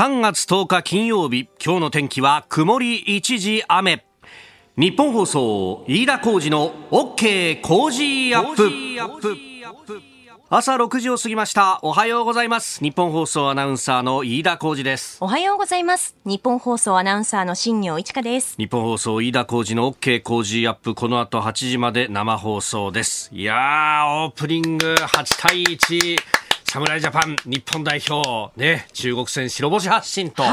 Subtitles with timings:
[0.00, 4.06] 3月10日金曜日今日の天気は曇り一時雨。
[4.74, 9.30] 日本放送飯田浩二の OK 工事アップ。
[10.48, 11.80] 朝6時を過ぎました。
[11.82, 12.82] おはようございます。
[12.82, 15.18] 日本放送アナウンサーの飯田浩二です。
[15.20, 16.16] おはようございます。
[16.24, 18.54] 日本放送アナウンサーの新業一華です。
[18.56, 20.94] 日本放送飯田浩二の OK 工事アップ。
[20.94, 23.28] この後8時まで生放送です。
[23.34, 26.16] いやーオープニング8対1
[26.70, 30.44] 侍ジャパン日本代表、ね、中国戦白星発進と、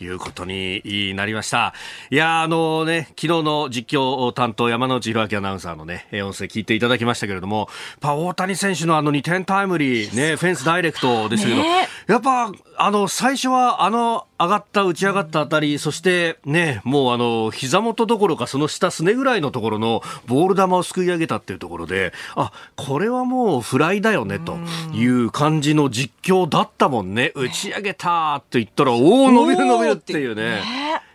[0.00, 1.74] いうことになりました。
[2.10, 7.68] いやあのね、昨日の実況担当山内弘明アナウンサーのね、音声聞いていただきましたけれども、
[8.00, 24.56] や大谷選手のあの2点タイムリー、ね、フェンスダイレクトですけど、ね、やっぱ、あの、最初はあの、上がった打ち上がったあたり、そしてね、もうあの、膝元どころかその下すねぐらいのところのボール球をすくい上げたっていうところで、あ、これはもうフライだよね、と
[24.94, 27.32] いう感じの実況だったもんね。
[27.34, 30.62] 打ち上げたって言ったら、おお伸びる伸びるっていうね。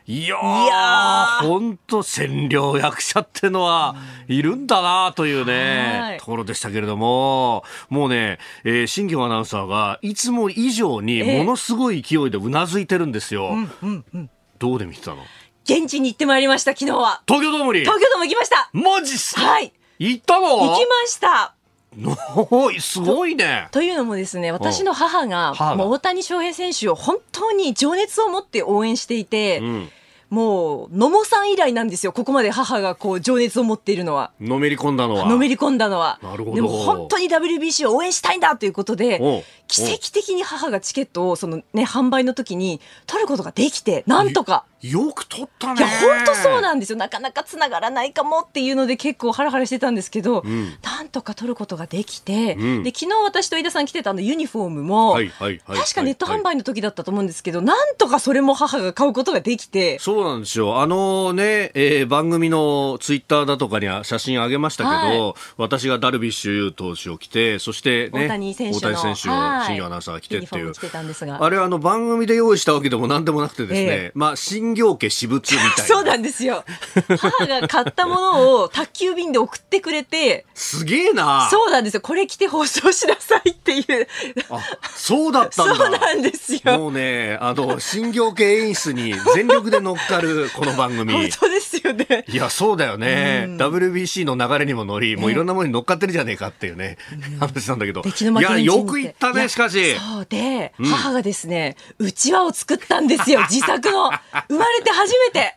[0.08, 3.96] いやー、本当占領役者ってのは
[4.28, 13.56] いるんだなというね、ところでしたけれども、もうね、えー、新庄アナウンサーがいつも以上にものすごい勢いでうなずいてるんですよ。
[14.60, 15.24] どうで見てたの？
[15.64, 17.24] 現地に行ってまいりました、昨日は。
[17.28, 17.80] 東京ドームに。
[17.80, 18.70] 東京ドーム行きました。
[18.74, 19.74] マジっすはい。
[19.98, 20.50] 行ったの？
[20.50, 21.55] 行きました
[22.80, 23.68] すごいね。
[23.72, 23.80] と。
[23.80, 29.90] というのもですね、私の母が、もう大谷翔平選手を本当に情熱を持って応援していて、うん。
[30.30, 34.32] もう野茂さん以来なんですよここまで母がこう情熱を持っているのは。
[34.42, 35.26] のめり込んだのは。
[35.26, 36.20] のめり込んだのは。
[36.54, 45.80] でも本当に WBC を応援したいんだということで奇跡的に母がチケットをそのね販売の時に取ることができてなんとかよく取ったね。
[45.80, 46.98] いや本当そうなんですよ。
[46.98, 60.00] なかなかつながらないかもっていうので結構ハラハラしてたんですけど、うん、なんとか取ることができて、うん、で昨日私と飯田さん来てたあのユニフォームも、はいはいはい、確かネット販売の時だったと思うんですけど、はい、なんとかそれも母が買うことができて。
[60.00, 60.82] そうなんですよ。
[60.82, 69.32] あのね、えー、番組のツイッターだとかには写真あげましたけど、はい、私がダルビッシュ有投手を着てそしてね大谷選手の選手を
[69.66, 70.74] 新庄アナウンサーが着てっていう。
[71.40, 75.84] あれはあの番組で用意したわけでもなんでもなくてですね、えー、まあ新業家私物みたいな。
[75.84, 76.64] そうなんですよ。
[77.18, 81.50] 母が買ったものを宅急便で送ってくれてすげえな。
[81.50, 82.02] そうなんですよ。
[82.02, 84.08] これ着て放送しなさいっていう。
[84.50, 84.62] あ
[84.96, 85.76] そうだったんだ。
[85.76, 86.78] そうなんですよ。
[86.78, 91.14] もうねあの新業家演出に全力で乗っかるこの番組。
[91.14, 92.26] 本当ですよね。
[92.28, 96.98] いやそうだよね、うん、WBC の流れにも乗りもういろんなものに乗っかってるじゃねえかっていうね、
[97.32, 98.02] うん、話なんだけど。
[98.02, 99.96] いやよく言ったねしかし。
[99.96, 104.12] そうで、うん、母がですねうちわを作ったんですよ自作の
[104.78, 105.56] れて初めて。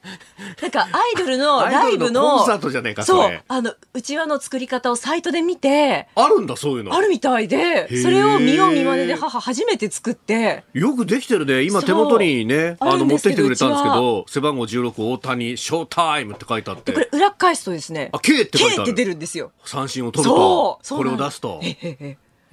[0.62, 6.94] なんかアイドルの ライブのコンサートじゃねえかそうあのうちわの作り方をサイトで見てあるんだそういうの。
[6.94, 10.64] あるみたいでそれを見よう見まねで母初めて作って。
[10.72, 11.62] よくできてるね。
[11.62, 16.92] 今手元にねあの持ってきてくれたんですけど背番号16大谷ショータイムって書いてあって。
[16.92, 18.84] これ裏返すとですねあ K って書いてある。
[18.84, 19.52] K って出るんですよ。
[19.64, 20.80] 三振を取ると。
[20.88, 21.60] これを出すと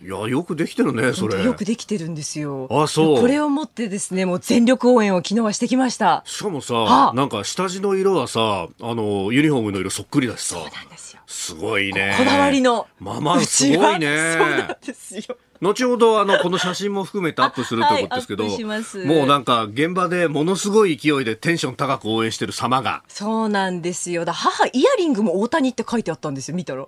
[0.04, 1.44] いやよくできてるねそれ。
[1.44, 2.68] よくできてるんですよ。
[2.70, 3.22] あそう。
[3.22, 6.24] これをもってですねもう全力応援を昨日はしてきました。
[6.26, 10.56] しかもさなんか下地の色はさあのユニフォームの色そっくりだしさ。
[10.56, 11.22] そうなんですよ。
[11.28, 12.16] すごいね。
[12.18, 14.36] こだわりのまあまあすごいね。
[14.38, 15.38] そうなんですよ。
[15.62, 18.64] 後ほどあのこの写真も含めてアップすると思うんですけど、はい、
[19.06, 23.04] もうなんか現場でものすごい勢いでテンション高く応援してる様が。
[23.08, 24.26] そうなんですよ。
[24.26, 26.86] だ母イヤリングも大谷って書いてあったんですよ見たら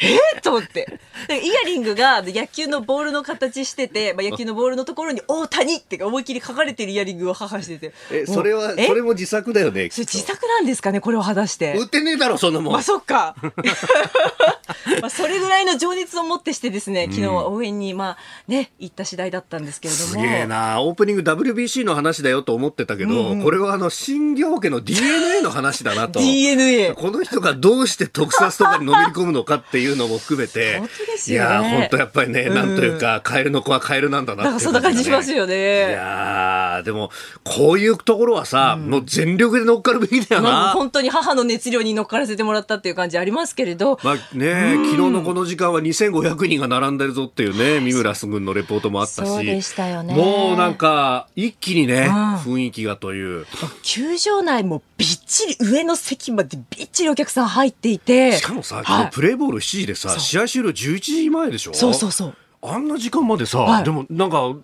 [0.00, 1.00] えー、と思って。
[1.28, 7.92] イヤリングが野球のボールの形してて、まあ、野球のボールのところに大谷って思いっきり書かれてるイヤリングを母してて。
[8.10, 9.88] え、それは、それも自作だよね。
[9.90, 11.74] それ自作なんですかね、これを剥がして。
[11.74, 12.72] 売ってねえだろ、そんなもん。
[12.72, 13.36] まあ、そっか。
[15.00, 20.10] まあ、それぐらいの情熱を持ってしてですね、昨日は応援に、まあ、ね、行った次第だったんですけれども。
[20.10, 20.82] すげえな。
[20.82, 26.18] オープニング WBC の話だよと思ってたけど、うんうん、これはあの、新業家の DNA の話だなと。
[26.20, 26.94] DNA。
[26.94, 35.90] この人がどうして特撮とかにのめり込むのかっていうのも含めて、本当ですよ、ね、いや本当やっぱりね、うん、なんというかカエルの子はカエルなんだなって、ね、そんな感じしますよね。
[35.90, 37.10] いやでも
[37.44, 43.98] こういうところはさ、うん、もう全力で乗っかるべきだよな、まあ、本当に母の熱量に乗っからせてもらったっていう感じありますけれど。
[44.02, 49.28] まあね、うん、昨日のこの時間は2500人が並んでるぞっていうね三村君のレポートもあったし。
[49.28, 50.14] そうでしたよね。
[50.14, 53.46] もうなんか一気にね、雰囲気がという。
[53.82, 58.32] 球場内もびっちり上の席までびっちりお客さん入っていて。
[58.32, 61.74] しかもさ、はい、プレーボール7時でさ試合終了11時前でしょ？
[61.74, 62.34] そうそうそう。
[62.64, 64.54] あんな時間までさ、はい、でもなんか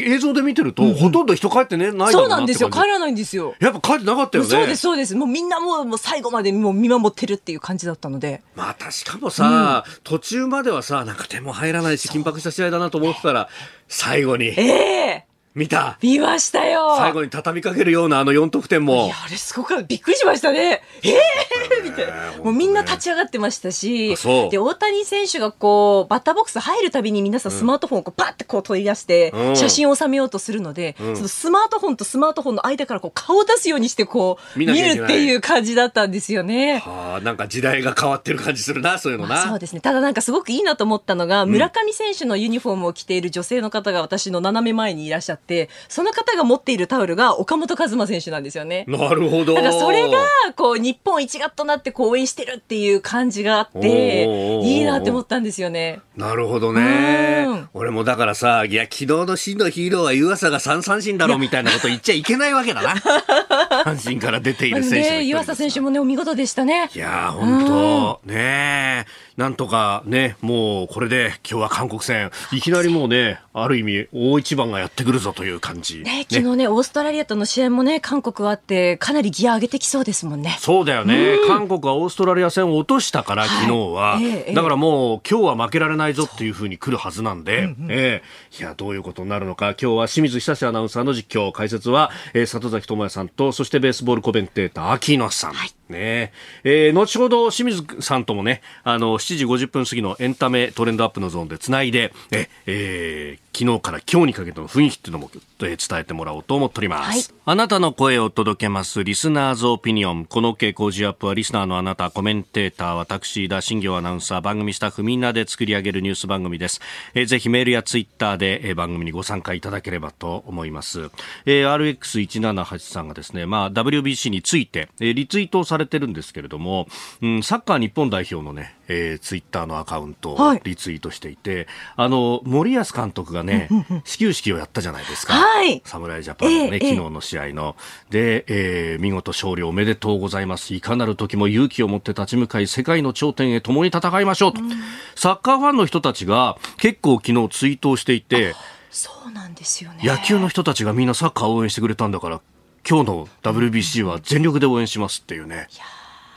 [0.00, 2.68] 映像で見てると、うんうん、ほとんど人帰ってねないそうなんですよ。
[2.68, 3.54] 帰らないんですよ。
[3.60, 4.50] やっぱ帰ってなかったよね。
[4.50, 5.14] そうですそうです。
[5.14, 8.42] もうみんなもうもう最後までもう見守ってるっていう感じだったので。
[8.54, 13.48] またしかもさ、うん、途中まではさなんか手も入らないし緊迫した試合だなと思ってたら
[13.88, 14.48] 最後に。
[14.48, 15.25] ええー
[15.56, 19.06] 見た見ましたよ最後に畳みかけるようなあの4得点も。
[19.06, 19.84] いや、あれすごかった。
[19.84, 20.82] びっくりしましたね。
[21.02, 22.44] ええー、みたいな。
[22.44, 24.16] もうみんな立ち上がってましたし、
[24.50, 36.80] で、大谷選手がこう、バッターボックス入るたびに皆さんスマートフォンをこうパッてこう取り出して、写真を収めようとするので、うん、そのスマートフォンとスマートフォンの間からこう顔を出すようにしてこう、見るっていう感じだったんですよね。
[36.80, 39.36] はあ、なんか時代が変わってる感じするな、そういうのな。
[39.36, 39.80] まあ、そうですね。
[39.80, 45.45] ただなんかすごくいいなと思ったのが、村上選手のユニフォームを着ている女性の方が私の斜め前にいらっしゃって、
[45.88, 48.84] その方が持っているタオルが岡本和真選手なんですよね。
[48.88, 49.54] なるほど。
[49.54, 50.18] だからそれが、
[50.54, 56.00] こう、日本一丸となってこう応援してるっていう感じがあって、いいなって思ったんですよね。
[56.16, 57.46] なるほどね。
[57.74, 62.94] 俺もだからさ、いや、昨日の真のヒーローは湯浅が三三振だろうみたいなこと言っちゃいけないわけだな。
[63.84, 66.90] 阪神から出ている選手、ね、湯浅選手もね、お見事でしたね。
[66.94, 69.06] いや本当ね
[69.36, 76.02] なんとかね、もうこれで今日は韓国戦、いきなりもうね、ある意味大一番がやってくるぞという感じ。
[76.02, 80.56] ね、昨日ね、オーストラリアとの試合もね、韓国はあって、かなりギア上げてきそうですもんね。
[80.58, 81.36] そうだよね。
[81.46, 84.18] 韓国はオーストラリア戦を落としたから、昨日は。
[84.54, 95.52] だからもう今日は負けられないぞっていうふうに来るはずなんで、えー、いや、どういうことになるのか、今日は清水久志アナウンサーの実況、解説は、えー、里崎智也さんと、そしてベースボールコメンテーター、秋野さん。
[95.52, 95.70] はい。
[95.88, 96.32] ね。
[96.64, 105.30] えー、後ほど清水さんともね、あの、7時50分過ぎのエンタメトレンドアップのゾーンでつないで、え、えー、昨日から今日にかけての雰囲気っていうのも、
[105.62, 110.26] え伝えてもらおうと思っております、はい、あなたの声を届けますリスナーズオピニオン。
[110.26, 116.82] この傾向ジアップはリスナーのあなた、コメンテーター、私、田新行アナウンサー、番組スタッフみんなで作り上げるニュース番組です。
[117.14, 121.10] えー、ぜひメールやツイッターで、えー、番組にご参加いただければと思います。
[121.46, 126.88] えー、RX178 さんがですね、まあ、WBC について、えー、リツイートされてるんですけれども、
[127.22, 131.66] うん、サッカー日本代表のね、えー、ツイッターのアカウントをリツイートしていて、はい、
[131.96, 133.68] あの、森保監督がね、
[134.04, 135.32] 始球式をやったじゃないですか。
[135.32, 135.80] はい。
[135.84, 137.76] 侍ジャパンのね、えー、昨日の試合の。
[138.10, 140.74] で、えー、見事勝利おめでとうございます。
[140.74, 144.60] いかなる時も勇気を持って立ち向かい、世界の頂点へ共に戦いましょうと。
[144.60, 144.70] うん、
[145.14, 148.54] サッカーファンの人たちが結構昨日ツイートをしていて、
[148.90, 150.00] そうなんですよね。
[150.02, 152.40] 野球の人たちがみんなサッカーを応援してくれたんだから、
[152.88, 155.68] 今日の WBC は全力で応援しますっていうね。
[155.70, 155.84] いや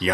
[0.02, 0.10] いい、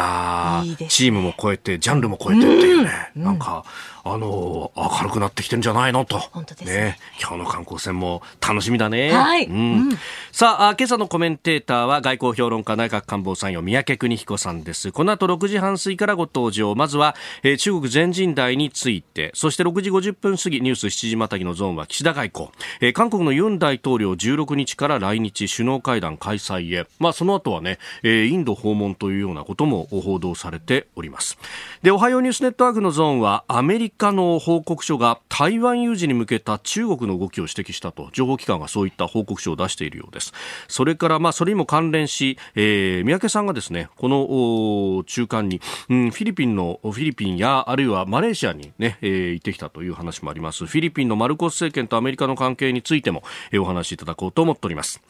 [0.79, 3.63] ね、チームも超えて、ジャンルも超えてっていうね、うん、なんか、
[4.07, 6.05] あの明るくなってきてるんじゃないの？
[6.05, 6.19] と。
[6.19, 9.11] 本当ですね、ね、今日の観光船も楽しみだね。
[9.11, 9.47] はい。
[9.47, 9.55] うん。
[9.55, 9.59] う
[9.93, 9.97] ん、
[10.31, 14.91] さあ、今朝のコメンテーターは外交評論家内閣官房参与三宅邦彦さんです。
[14.91, 16.75] この後6時半過ぎからご登場。
[16.75, 22.51] まずは、えー、中国全人代について、そして6時50分過ぎニュース7時またぎのゾーンは岸田外交。
[22.81, 26.85] えー、韓国のユン大統領16日から来日首脳会談開催へ。
[26.99, 31.37] まあ、その後はね、えー、インド訪問というようなことも報道されております。
[31.83, 38.09] で、おはようニュースネットワークのゾーンはアメリカの報告書が台湾有事に向けた中国の動きを指摘したと。
[38.13, 40.33] 情報機関がそういった報告書を出しているようです。
[40.67, 50.65] それからまあそれにも関連し、えー、三宅さんがですねこの中間に、うん、フィリピンのフィリピンやあるいはマレーシアにね、えー、行ってきたという話もあります。
[50.65, 55.01] フィリピンのマルコス政権とアメリカの関係についても、えー、お話しいただこうと思っております、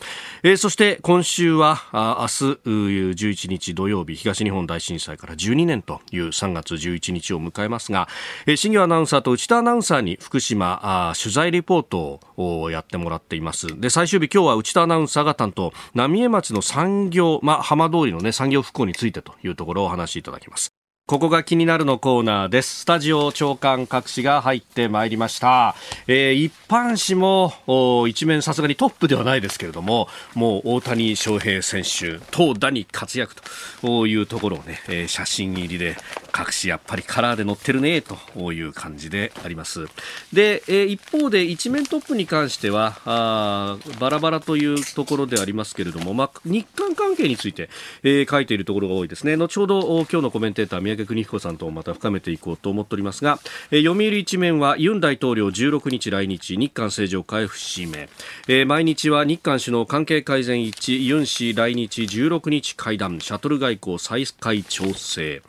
[0.44, 8.08] えー、そして今週はあ明日11日土曜日東日本本大震災から12年という3月11日を迎えますが、
[8.46, 10.80] えー、新業アナウンサーと内田アナウンサーに福島
[11.10, 13.80] あ取材リポートをやってもらっています。
[13.80, 20.75] で最終日今日は内田アナウンサーが担当浪江町の産業、まあ、浜通りのね産業復興についてというところをお話しいただきます。
[21.08, 22.80] ここが気になるのコーナーです。
[22.80, 25.76] スタジオ長官各紙が入ってまいりました。
[26.08, 33.36] えー、一般紙も一面さすがにトップではないですけれども、もう大谷翔平選手、投打に活躍
[33.82, 35.96] というところをね、えー、写真入りで
[36.32, 39.86] 各紙やっぱりカラーで載ってるねという感じであります。
[40.34, 47.70] で、えー、一方で一面トップに関してはあバラバラというところでありますけれども、まあ、日韓関係について、
[48.02, 49.36] えー、書いているところが多いですね。
[49.38, 49.82] 後ほど
[50.12, 53.40] 今日のコメンテーター宅邦彦さんとまた深めていこうと思っておりますが、
[53.72, 58.10] えー、読売一面はユン大統領16日来日日韓正常回復指名、
[58.48, 65.42] えー、毎日は日韓首脳関係改善一致ユン氏来日16日会談シャトル外交再開調整、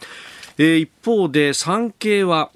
[0.58, 2.50] えー、一方で産経は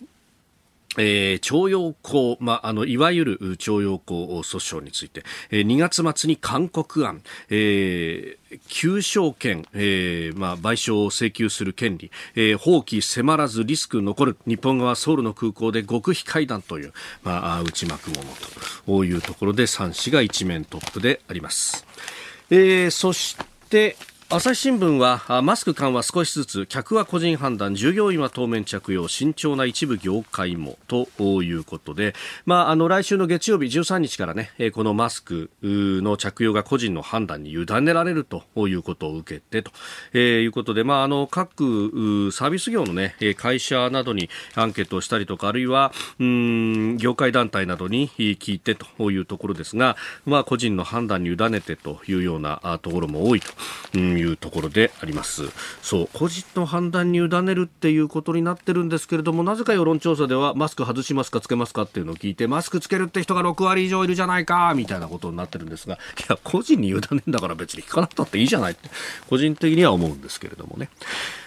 [0.98, 16.92] えー、徴用工、まあ、あのいわゆる徴用工訴訟について、えー、2月末に勧告案、えー、求償権、えーまあ、賠償を請求する権利、えー、放棄迫らずリスク残る日本側ソウルの空港で極秘会談という、
[17.22, 18.22] まあ、内幕もの
[18.86, 21.86] というところで3紙が一面トップであります。
[22.50, 23.36] えー、そし
[23.68, 23.96] て
[24.32, 31.08] 朝日新聞はマスク緩和少しずつ客は個人判断従業員は当面着用慎重な一部業界もと
[31.42, 32.14] いうことで、
[32.46, 53.50] まあ、あの来週の月曜日13日からねこのマスクの着用が個人の判断に委ねられるということを受けてと、いうことで、まあ、あの各サービス業の、ね、会社などにアンケートをしたりとかあるいはうん業界団体などに聞いてというところですが、まあ、個人の判断に委ねてというようなところも多いと
[54.20, 55.42] いうところであります。
[55.82, 65.98] そう個人の判断に委ねるっていうことになってるんですけれどもなぜか世論調査ではマスク外しますかつけますかっていうのを聞いてマスクつけるって人が6割以上いるじゃないかみたいなことになってるんですがい
[66.28, 68.88] や個人に委ねんだから別に聞かなくたっていいじゃないって
[69.28, 70.88] 個人的には思うんですけれどもね。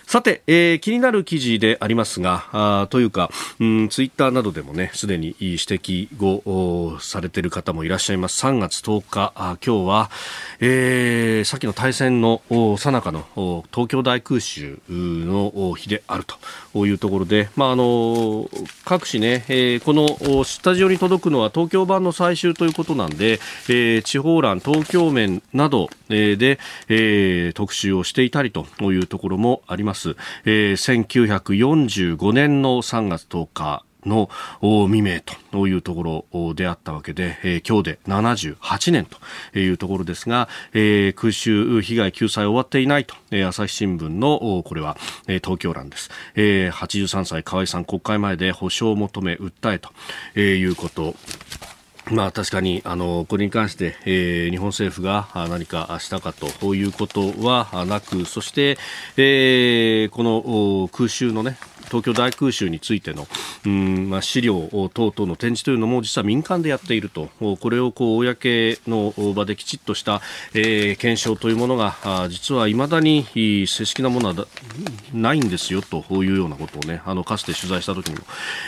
[0.05, 6.07] さて、えー、気になる記事でありますが、あというか、うん、ツイッターなどでもね、すでに指摘
[6.45, 8.45] をされている方もいらっしゃいます。
[8.45, 10.11] 3月10日、あ今日は、
[10.59, 12.41] えー、さっきの対戦の
[12.77, 16.25] さなかの東京大空襲の日である
[16.73, 18.49] というところで、まあ、あの
[18.85, 29.92] 各紙ね、えー、このスタジオに届くのは東京版の最終ということなんで、えー、地方欄、東京面などで、えー、特集をしていたりというところもあります。
[29.93, 35.21] ます、えー、1945年の3月10日の未明
[35.51, 43.15] というところであったわけで、今日で78年というところですが、空襲被害救済終わっていないと、
[43.47, 44.97] 朝日新聞のこれは、
[45.27, 49.89] 東京欄です、えー、83歳河合さん国会前で保証を求め訴えと、
[50.37, 51.15] いうこと
[52.11, 58.77] まあ確かに、あの、これに関して、えー、日本政府が何かしたかということはなく、そして、
[59.15, 61.57] えー、この空襲のね、
[61.93, 63.27] 東京大空襲についての、
[63.67, 70.21] うんまあ、資料等々の展示というのも実は民間でやっているとこれをこう公の場できちっとした、
[70.55, 74.47] えー、検証というものが実はいまだに正式なものは
[75.13, 78.21] ないんですよというようなことをねあのかつて取材した時にも、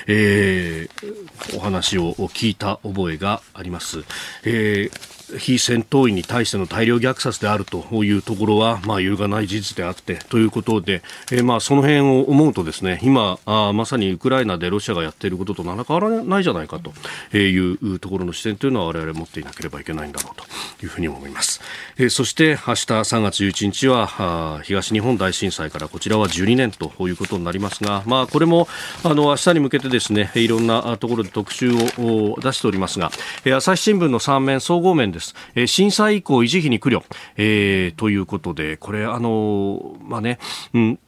[0.06, 4.04] えー、お話を聞いた覚えがあります。
[4.44, 11.02] えー非戦闘員に対しての大量虐殺であるというところは、まあ、揺るがない事実であってということで、
[11.32, 21.62] えー、まあその辺を思うとですね今あまさにウクライナでロシアがやっていることと何ら変わらないじゃないかというところの視点というのは我々持っていなければいけないんだろうというふうに思います、
[21.98, 28.68] えー、そして明日3月11日はあ東日本大震災からこちらは12年ということになりますが、まあ、これも
[29.04, 33.12] あの明日に向けてですねいろんなところで特集を出しておりますが、
[33.44, 35.34] えー、朝日新聞の3面総合面です。
[35.56, 37.04] えー、震災以降維持費に苦慮、
[37.38, 40.38] えー、ということで、これ、あのまあね、
[40.74, 41.00] うん、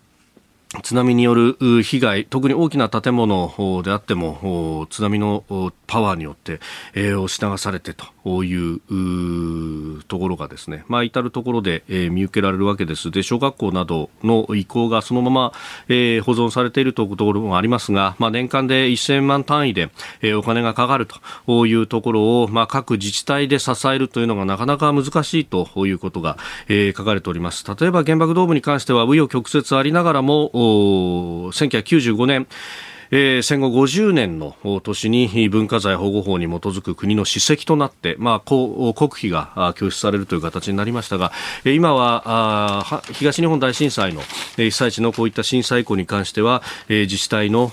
[0.83, 5.43] 津波による被害、特に大きな建物であっても、津波の
[5.87, 6.59] パワーによって、
[6.93, 8.05] えー、押し流されてと
[8.39, 13.11] ういうところがですね、まあ、至るところで、え、見受けられるわけです。
[13.11, 15.53] で、小学校などの遺構がそのまま、
[15.87, 19.89] え、保存されているというところもありますが、まあ、年間で1000万単位で、
[20.21, 21.07] え、お金がかかる
[21.47, 27.65] というところを、まあ、各自治体で支えるというのがなかなか難しいということが、え、書かれております。
[27.79, 32.47] 例えば原爆ドームに関しては、紆余曲折ありながらも、1995年、
[33.11, 41.31] えー、戦後50年の年に文化財保護法に基づく国の史跡となって、まあ、国費が供出されるという形になりましたが、
[41.65, 44.21] 今は東日本大震災の
[44.55, 47.71] 被災地のこういった震災以降に関しては、自治体の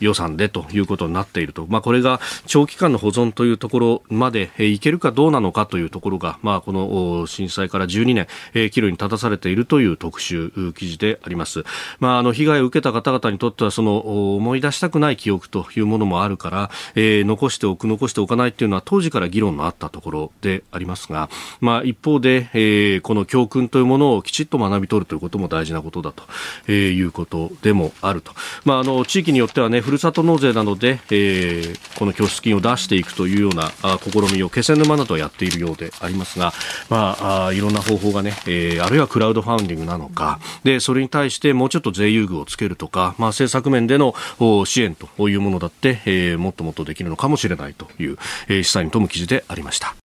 [0.00, 11.64] 予算でということになっていると、まあ、これが長期間の保存というところまでいけるかどうなのかというところが、まあ、この震災から12年、え岐路に立たされているという特集記事であります。
[11.98, 21.28] まあ、あの被害を受けた方々にとってはその思い出したくない記憶というものもあるから、えー、残しておく残しておかないというのは当時から議論のあったところでありますが、
[21.60, 26.24] まあ、一方で、えー、この教訓というものをきちっと学び取るということも大事なことだと、
[26.68, 28.32] え、いうことでもあると、
[28.64, 36.52] まあ、あの地域によってはねふるさと納税などで、えー、この拠出金を出していくというような試みを気仙沼などはやっているようでありますが、
[36.88, 44.14] まあ、あいろんな方法がね、えー、あるいはクラウドファンディングなのかでそれに対してもうちょっと税優遇をつけるとか、まあ、政策面での
[44.64, 48.16] 支援というものだって、えー、もっともっとできるのかもしれないという、
[48.46, 49.96] えー、示唆に富む記事でありました。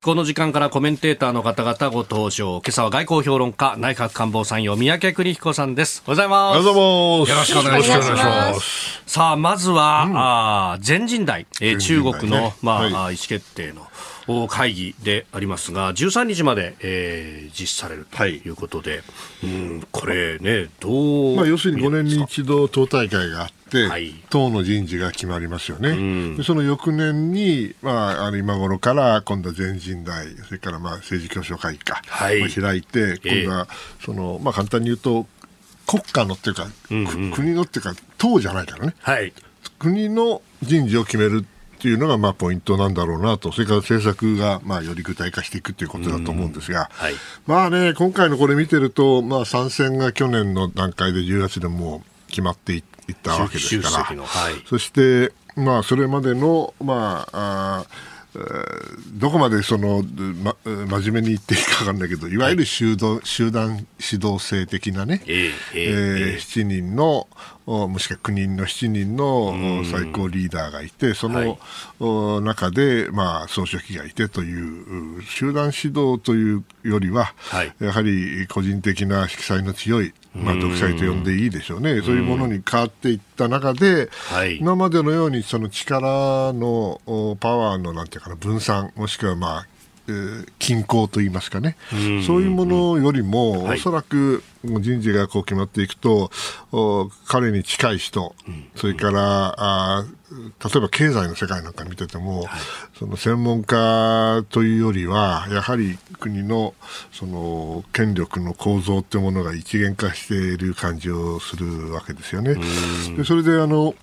[0.00, 2.62] この時間からコメンテーターの方々ご登場。
[2.64, 6.04] 今朝は外交評論家、内閣官房参与、三宅邦彦さんです。
[6.06, 6.68] おはようございます。
[6.68, 7.52] おはようございます。
[7.52, 9.02] よろしくお願いします。
[9.06, 13.88] さあ、まずは、うん、あ全人代、えー、中国の、まあ、はい、意思決定の、
[14.46, 33.68] 会議でありますが、13日まで、えー、実施されるということで、はい、うんこれね、どうまあ、要するに5年に一度党大会があっ、はい、党の人事が決まりますよね、うん、でその翌年に、まあ、あの今頃から今度は全人代、それからまあ政治協商会議か、はい、開いて、今度は
[34.04, 35.26] その、まあ、簡単に言うと、
[35.86, 39.32] 国家のっていうか、うんうん、国のっていうか、党じゃないからね、はい、
[39.78, 41.44] 国の人事を決める
[41.78, 47.14] っていうのがまあポイントなんだろうなと、それから政策がまあより具体化していくということだと思うんですが、はい、
[47.46, 52.82] まあね、今回のこれ見てると、まあ、参戦が去年の段階で10月でも決まってい
[53.16, 58.08] ったわけですから、はい、そして、まあ、それまでの、まあ、あ
[59.14, 60.02] どこまでその、
[60.42, 62.36] ま、真面目に言っていいか分かんないけどい。
[62.36, 67.26] わゆる集団はい、集団指導性的なね、えー、えー、7人の
[67.66, 69.54] もしくは9人の7人の
[69.90, 71.58] 最高リーダーがいてその、
[71.98, 87.00] はい、中で、まあ、総書記がいてという集団指導というよりは、はい、やはり個人的な色彩の強いまあ、独裁と呼んでいいでしょうね、そういうものに変わっていった中で、はい、今までのようにその力の
[87.40, 89.77] パワーのなんていうかな分散、もしくは、まあえー、
[90.58, 91.76] 均衡といいますかね、
[92.26, 96.30] そういうものよりも、おそらく人事がこう決まっていくと、
[97.26, 98.34] 彼に近い人、
[98.76, 102.48] それからあ例えば経済の世界なんか見てても、はい、
[102.98, 106.74] その専門家というよりは、やはり国の
[107.12, 112.56] その権力の構造というものが一元化している感じをするわけですよね。
[113.16, 113.94] でそれであの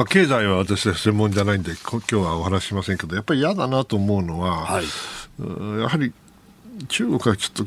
[0.00, 4.84] まあ、経済は私は専門じゃないんで今日はお話しませんけどやっぱり嫌だなと思うのは、はい、
[5.78, 6.14] やはり
[6.88, 7.66] 中国はちょっ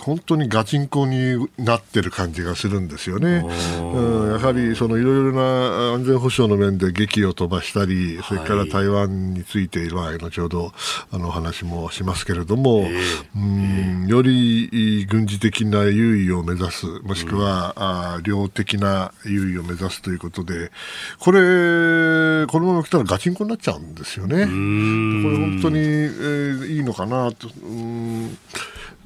[0.00, 3.44] 本当にガチンコになってる感じがするんですよね。
[3.78, 10.72] うん、やはりそのいろいろな安全保障の面で劇を飛ばしたり、それから台湾については後ほど
[11.10, 17.82] あの話もしますけれども、えー、うんより軍事的な優位を目指す、もしくは、うん、
[18.16, 20.70] あ量的な優位を目指すということで、
[21.18, 24.36] これ、このまま来たらガチンコになっちゃうんですよね。
[24.36, 27.48] これ本当に、えー、いいのかなと。
[27.62, 28.38] うん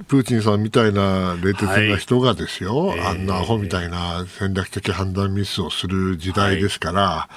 [0.04, 7.28] プーチンさんみたいな冷徹な人がですよ、はい、あんなアホみたいな戦略的判断ミスをする時代ですから、は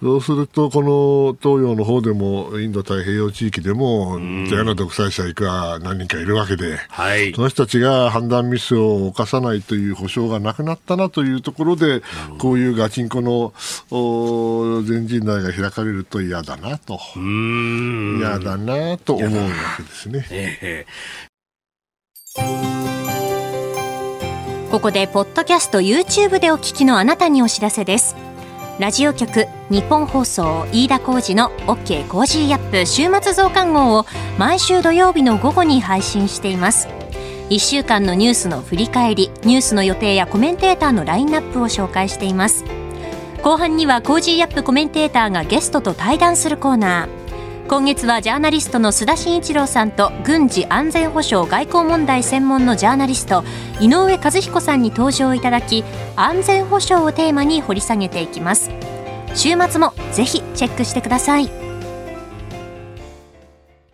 [0.00, 12.02] い、そうすると、この東洋の方でも、インド太平洋地域でも、嫌な独裁者いくら何人かいるわけで、はい、その人たちが判断ミスを犯さないという保証がなくなったなというところで、
[12.38, 13.52] こういうガチンコの
[14.84, 20.26] 全人代が開かれると嫌だなと、嫌だなと思うわけですね。
[20.30, 20.86] え
[24.70, 28.14] ここでポッドキャスト YouTube でお聞きのあなたにお知らせです。
[28.78, 34.06] ラジオ局日本放送飯田浩二の OK コージーアップ週末増刊号を
[34.38, 36.86] 毎週土曜日の午後に配信しています。
[37.50, 42.64] 1週間のニュースの振り返りニュースの予定やコメンテーターのラインナップを紹介しています。
[43.42, 47.17] 後半には Cozy up コメンテーターがゲストと対談するコーナー。
[47.68, 53.44] 今月はジャーナリストの須田慎一郎さんと軍事安全保障外交問題専門のジャーナリスト
[53.78, 55.84] 井上和彦さんに登場いただき
[56.16, 58.70] 安全保障をテーマに掘り下げていきます。
[59.34, 61.67] 週末もぜひチェックしてください。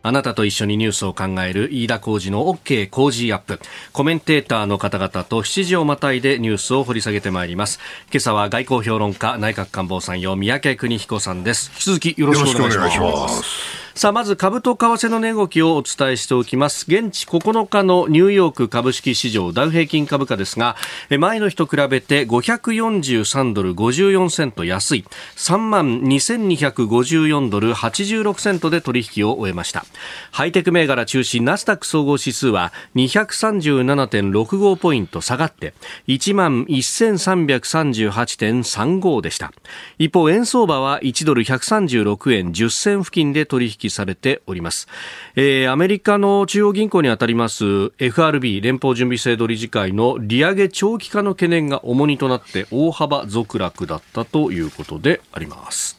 [0.06, 3.58] あなたと一緒にニュースを考える飯田浩二の OK 工事アップ。
[3.94, 7.80] コメンテーターの方々と7時をまたいでニュースを掘り下げてまいります。
[8.12, 11.70] 今朝は外交評論家、内閣官房参与、三宅邦彦さんです。
[11.72, 13.83] 引き続きよろしくお願いします。
[13.96, 16.84] さあ、まず株と為替の値動きをお伝えしておきます。
[16.88, 20.74] 現地9日のニューヨーク株式市場ダウ平均株価ですが、
[21.16, 25.04] 前の日と比べて543ドル54セント安い
[25.36, 29.86] 3万2254ドル86セントで取引を終えました。
[30.32, 35.72] ハイテク銘柄中心ナスダック総合指数は237.65ポイント下がって
[36.08, 39.52] 1万1338.35でした。
[39.98, 44.88] 一方、円相場は1ドル136円10銭付近で取引されております、
[45.36, 55.98] えー、アメリカの中央銀行にあたります FRB 連邦準備制度理事会の利上げ長期化の懸念が重荷となって大幅続落だったということであります。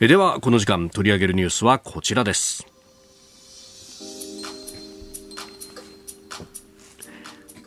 [0.00, 2.66] ではこの時間取り上げるニュースはこちらです。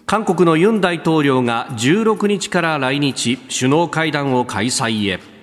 [0.05, 5.36] 韓国のユン大統領が16日から来日首脳会談を開催へ。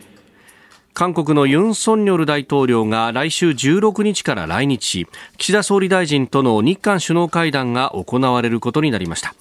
[0.95, 9.35] 韓国のユン・ソンニョル大統領が来週16日から来日し岸田総理大臣との日韓首脳会談が行われることになりました。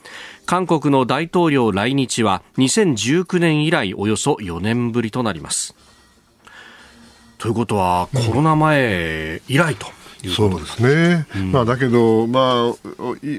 [0.47, 5.75] 韓国の大統領来日は2019年以来およそ4年ぶりとなります。
[7.37, 10.02] ということはコロナ前以来と。
[10.29, 12.75] そうですね、うん、まあ、だけど、まあ、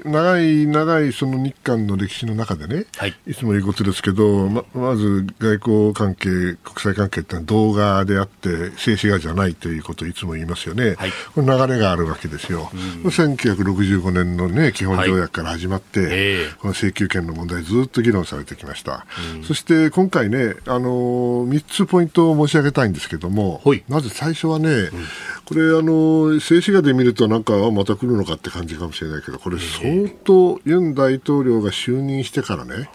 [0.04, 16.14] 長い長いその日韓の歴史の中でね、はい、いつも言うことですけど、ままず外交関係、国際関係ってのは動画であって、静止画じゃないということをいつも言いますよね、はい、これ流れがあるわけですよ、うん、1965年の、ね、基本条約から始まって、はいえ。
[16.48, 24.90] ー、この請求権の問題、ずっと議論されてきました、うん、そして今回ね、あの3つポイントを申し上げたいんですけども、まず最初はね、
[25.46, 32.88] これあの、静止画で見ると、なんか、また来るのかって感じかもしれないけど、これ、相当、ユン大統領が就任してからね、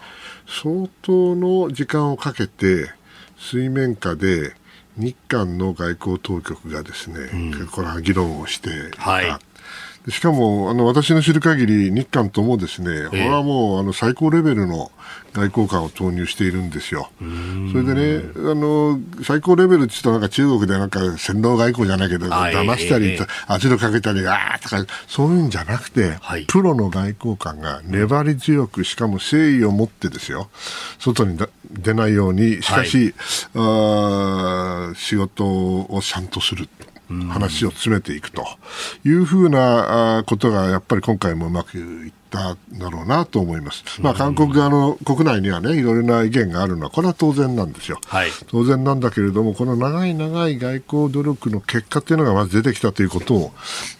[0.48, 2.90] 相当の時間をかけて、
[3.38, 4.54] 水面下で
[4.96, 9.38] 日韓の外交当局がですね、うん、これは議論をしてはい、
[10.08, 14.90] しかもあの私の知る限り日韓ともですね、これはもうあの最高レベルの
[15.32, 17.10] 外交官を投入しているんですよ。
[17.70, 30.50] それでね、あの、最高レベルって言うとなんか中国でなんか戦狼外交じゃないけど、騙したり、圧力かけたり、ああとか、そういうんじゃなくて、はい、プロの外交官が粘り強く、しかも誠意を持ってですよ、
[30.98, 31.38] 外に
[31.70, 33.14] 出ないように、しかし、
[33.54, 36.68] はい、あ仕事をちゃんとする。
[37.28, 38.46] 話を詰めていくと
[39.04, 43.84] いうふうなことがやっぱり今回もうまくいっただろうなと思います。
[44.00, 47.98] まあ、韓国側の国内にはね、いろいろな意見があるのは、これは当然なんですよ。
[48.06, 53.52] はい、当然なんだけれども、この長い長い外交努力の結果というのがまず出てきたということを、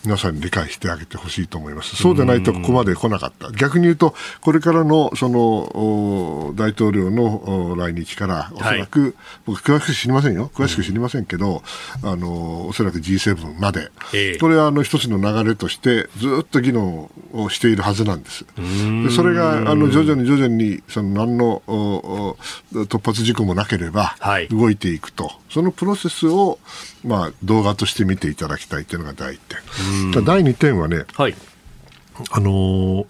[0.04, 1.96] 皆さんに理解してあげてほしいと思います。
[1.96, 3.50] そうでないとここまで来なかった。
[3.52, 9.14] 逆に言うと、これからの、その、大統領の来日から、おそらく、はい、
[9.46, 10.50] 僕詳しく知りませんよ。
[10.54, 11.62] 詳しく知りませんけど、
[12.02, 18.19] うん、あの、おそらく G7 まで、えー、これはあの一つの流れとして、ずっと議論をしているはずなんです。
[19.04, 21.62] でそれがあの徐々に徐々にその何の
[22.72, 24.16] 突発事故もなければ
[24.50, 26.58] 動いていくと、はい、そのプロセスを、
[27.04, 29.40] まあ、動画として見ていただきたいというのが第1
[30.12, 30.24] 点。
[30.24, 31.34] 第2点はね、はい、
[32.30, 33.06] あのー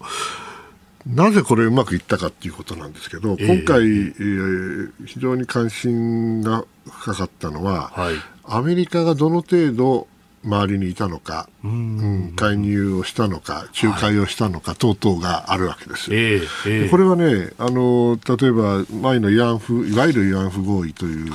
[1.07, 10.07] なぜこれうまくいったかということなんですけど、今回、えー、非常に関心が深かったのは、はい、アメリカがどの程度
[10.43, 16.13] 周りにいたのか、うん、介入をしたのか、仲介をしたのか、等々があるわけです。
[16.13, 21.31] えーえー、これはね、あの例えば前の慰安婦、いわゆる慰安婦合意という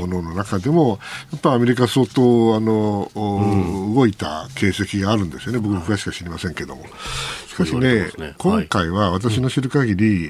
[0.00, 0.98] ものの中でも、
[1.32, 6.84] やっぱアメリカ相当あの、うん、動いた形跡があるんですよね、僕、詳しくは知りませんけども。
[7.48, 10.28] しかしね、ね今回は私の知る限り、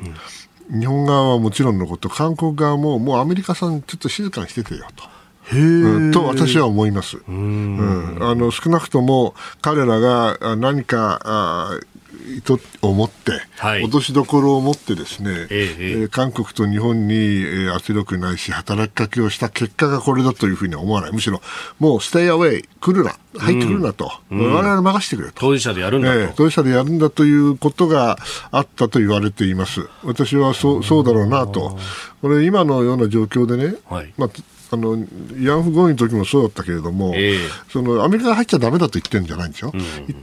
[0.70, 5.11] うん、日本側はもちろんのこと、韓国側ももうアメリカさん、ちょっと静かにしててよと。
[5.52, 7.18] うん、と私は思います。
[7.28, 11.80] うん、あの少なくとも彼らが何かあ
[12.26, 21.12] 意図を持って、はい、落としどころを持ってですね、ええ韓国と日本に、え圧力ないし働きかけをした結果がこれだというふうには思わない。
[21.12, 21.40] むしろ
[21.78, 25.40] もうステイアウェイ来るな入ってくるなと、うん、我々任せてくれと。
[25.40, 28.16] 当事者でやるんだと、え当事者でやるんだということが
[28.50, 29.88] あったと言われています。
[30.04, 31.78] 私はそうそうだろうなと。
[32.20, 34.30] これ今のような状況でね、はい、まあ
[34.72, 37.38] あの慰安婦合意の時もそうだったけれども、えー、
[37.70, 39.80] そのアメリカが入っちゃだめだと言ってるんじゃないんですよ、うん、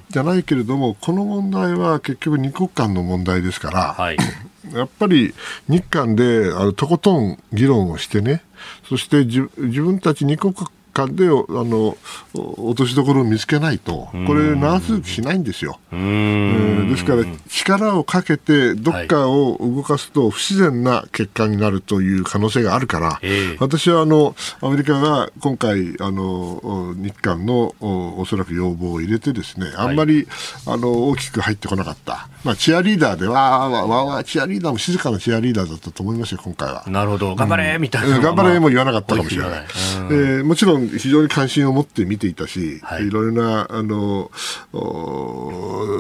[0.09, 4.17] じゃないけれども、この問題は結局、二国間の問題ですから、はい、
[4.73, 5.35] やっぱり
[5.67, 8.43] 日韓であのとことん議論をしてね、
[8.87, 10.55] そして自分たち二国
[10.93, 11.97] 間であの
[12.33, 15.79] 落としどころを見つけないと、これ、長続きしないんですよ。
[15.91, 23.21] ですから、力をかけてどっかを動かすと不自然な結果になるという可能性があるから、
[23.59, 30.27] 私はあのアメリカが今回、あの日韓のおそらく要望を入れて、ですねあんまり、
[30.65, 36.83] あの大きく入ってこなかった、まあ、チアリーダーでわーわーわーチアリーダーも静かなチアリーダーだったと思いますよ、今回は。
[36.87, 39.65] なるほど、頑張れみたいな、頑張れも言わなかったかもしれない。
[40.11, 44.31] えー、もちろん非常に関心を持って見ていたし、はい、いろいろなあの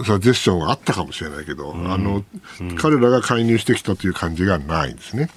[0.05, 2.23] サジェスションはあったかもしれないけど、うん、あの、
[2.61, 5.29] うん、彼らが介入してきたという感じがないんですね。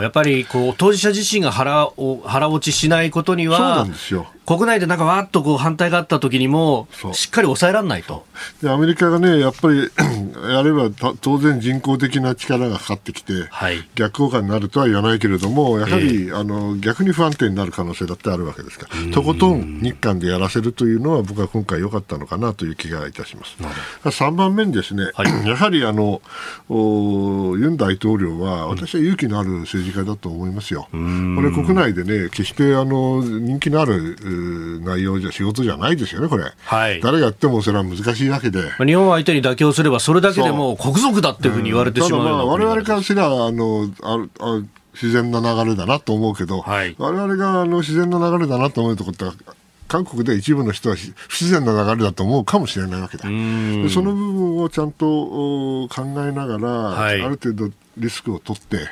[0.00, 4.26] やっぱりこう当事者自身が腹を腹落ちしないことには、そうなんですよ。
[4.44, 8.26] 国内でなんかわっとこう反対があった時にも、しっかり抑えられないと。
[8.60, 9.90] でアメリカがね、やっぱり
[10.50, 23.56] やれば当然人工的な力がかかってきて、はい、逆効果になるとは言わないけれども、やはり、えー、あの逆に不安定になる可能性だってあるわけですから、とことん日韓でやらせるというのは、僕は今回良かったのかなという気がいたします。
[24.04, 26.20] 3番目にですね、はい、 やはりあの
[26.68, 30.88] ユン大統領は、私は勇気のある政治家だと思いますよ。
[30.90, 44.62] これ国内でね、決してあの人気のある内容じゃ仕事じゃないですよね、これ、はい、誰がやってもそれは難しいわけで、日本相手に妥協すれば、それだけでも国賊だっていうふうに言われてしまう、うん、われわれからすればあのああ
[44.94, 49.44] 自然な流れだなと思うけど、はい、我々があの自然な流れだなと思うところって
[49.88, 53.24] 韓国で一部の人は不自然な流れだと思うかもしれないわけだ。
[53.24, 58.86] その部分をちゃんと考えながら、はい、ある程度リスクを取って、うん、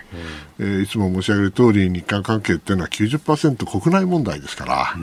[0.59, 4.95] えー、いつも申し上げる通り日韓関係っていうのは90%国内問題ですから、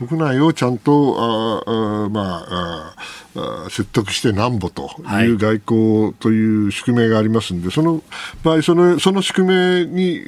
[0.00, 4.90] うん、国内をちゃんとああ、まあ、あ説得してなんぼと
[5.22, 8.02] いう外交という宿命がありますんで、はい、その
[8.42, 10.22] 場合その、その宿命に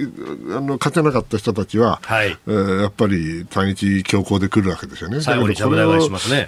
[0.50, 5.20] あの勝てなかった人たちは、はい、えー、やっぱり対日強硬で来るわけですよね。
[5.20, 5.98] 最後にこれを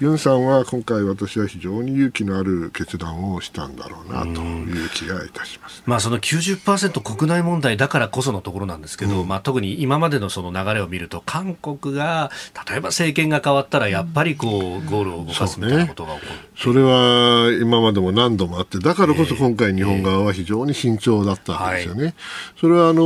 [0.01, 5.83] ユンさんは今回私は非常に勇気のある決断をしたんだろうなという気がいたします。
[5.87, 12.31] まあその90 100%国内問題だからこそのところなんですけど、うん、まあ、特に今までのその流れを見ると韓国が
[12.69, 14.51] 例えば政権が変わったらやっぱりこう
[14.91, 16.39] ゴールを動かすみたいなことが起こる。
[16.57, 22.01] そ、ね,、れは今までも何度もあってだからこそ今回日本側は非常に慎重だったわけですよね。
[22.01, 22.15] えーはい、
[22.61, 23.03] それはあの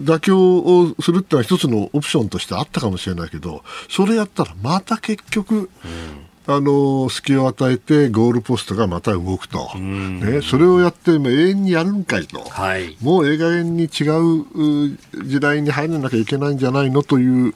[0.00, 17.54] 妥協をするってのは一つのオプションとしてあったかもしれないけどそれやったらまた結局、うんあの隙を与えてゴールポストがまた動くと、ね、それをやっても永遠にやるんかいと、はい、もうええ加減に違う時代に入らなきゃいけないんじゃないのという。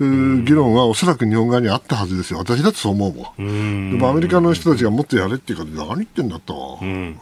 [0.00, 7.18] 議論はおそらく日本側にあったはずですよ、私だってそう思うもん、でもアメリカの人たちがもっとやれっていうか、何言ってんだと、ね、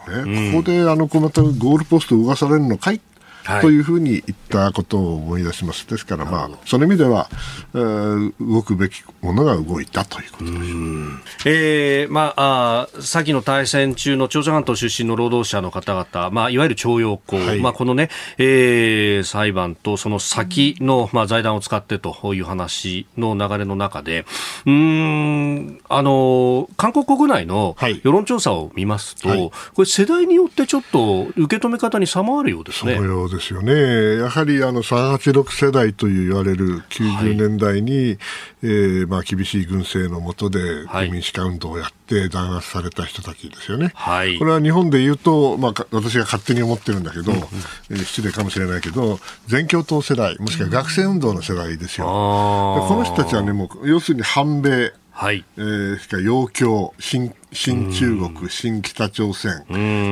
[0.53, 3.01] ここであのこうまたゴールポストを動かされるのかい
[3.61, 5.89] というふうに言ったことを思い出します。
[5.89, 7.29] ですから、まあ、その意味では、
[7.75, 11.49] えー、動くべきものが動いたということです。
[11.49, 24.27] えー、まあ、あ先の大戦中の朝鮮半島出身の労働者の方々、まあ、いわゆる徴用工、はい、まあ、このね、えー、裁判とその先の、まあ、財団を使ってという話の流れの中で、
[24.67, 32.97] うん、あの、韓国国内の世論調査を見ますと、はい、これ世代によってちょっと受け止め方に差もあるようですね。
[32.97, 34.17] そうですよね。
[34.19, 38.19] やはりあの386世代と言われる90年代に、はい、
[38.63, 40.59] えー、まあ厳しい軍政の下で
[41.11, 43.93] 民主化運動をやって弾圧された人たちですよね。
[43.95, 52.07] はい、これは日本で言うと、まあ私が勝手に思ってるんだけど、うん、えー、失礼かもしれないけど、全共闘世代、もしくは学生運動の世代ですよ。
[52.07, 59.65] うん、この人たちはね、もう要するに反米、はい、えー、しか洋教、新新中国、新北朝鮮。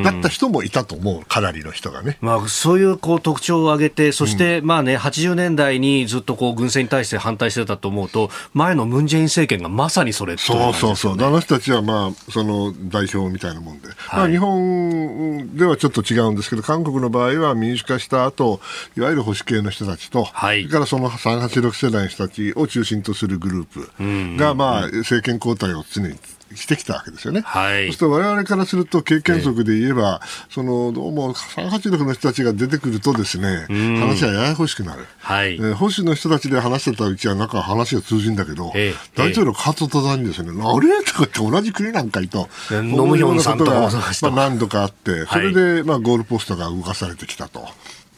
[0.03, 2.19] だった人もいたと思う、かなりの人がね。
[2.21, 18.61] まあ、そういうこう特徴を挙げて、そして、まあね、80年代にずっとこう軍政に対して反対してたと思うと、前のムン・ジェイン政権がまさにそれ、ね、そうそうそう、あの人たちは、まあ、その代表みたいなもんで、はい、まあ、日本ではちょっと違うんですけど、韓国の場合は民主化した後
[18.97, 26.15] いわゆる保守系の人たちと、はい、それからその386世代の人たちを中心とするグループが、まあ、政権交代を常に
[26.57, 27.43] してきたわけですよね。
[27.43, 35.07] はい、そして我々からすると経験則で言えば、えそのどうも386の人たちが出てくるとですね、話はややこしくなる。
[35.19, 43.91] はい、えー、保守の人たちで話してたうちはなんか話が通じるんだけど、え大統領カート途端にですね、あれとかって同じ国なんかいと、ノムヒョンさんとか
[44.23, 47.69] まあ、何度かあって、それで、まあ、ゴールポストが動かされてきたと。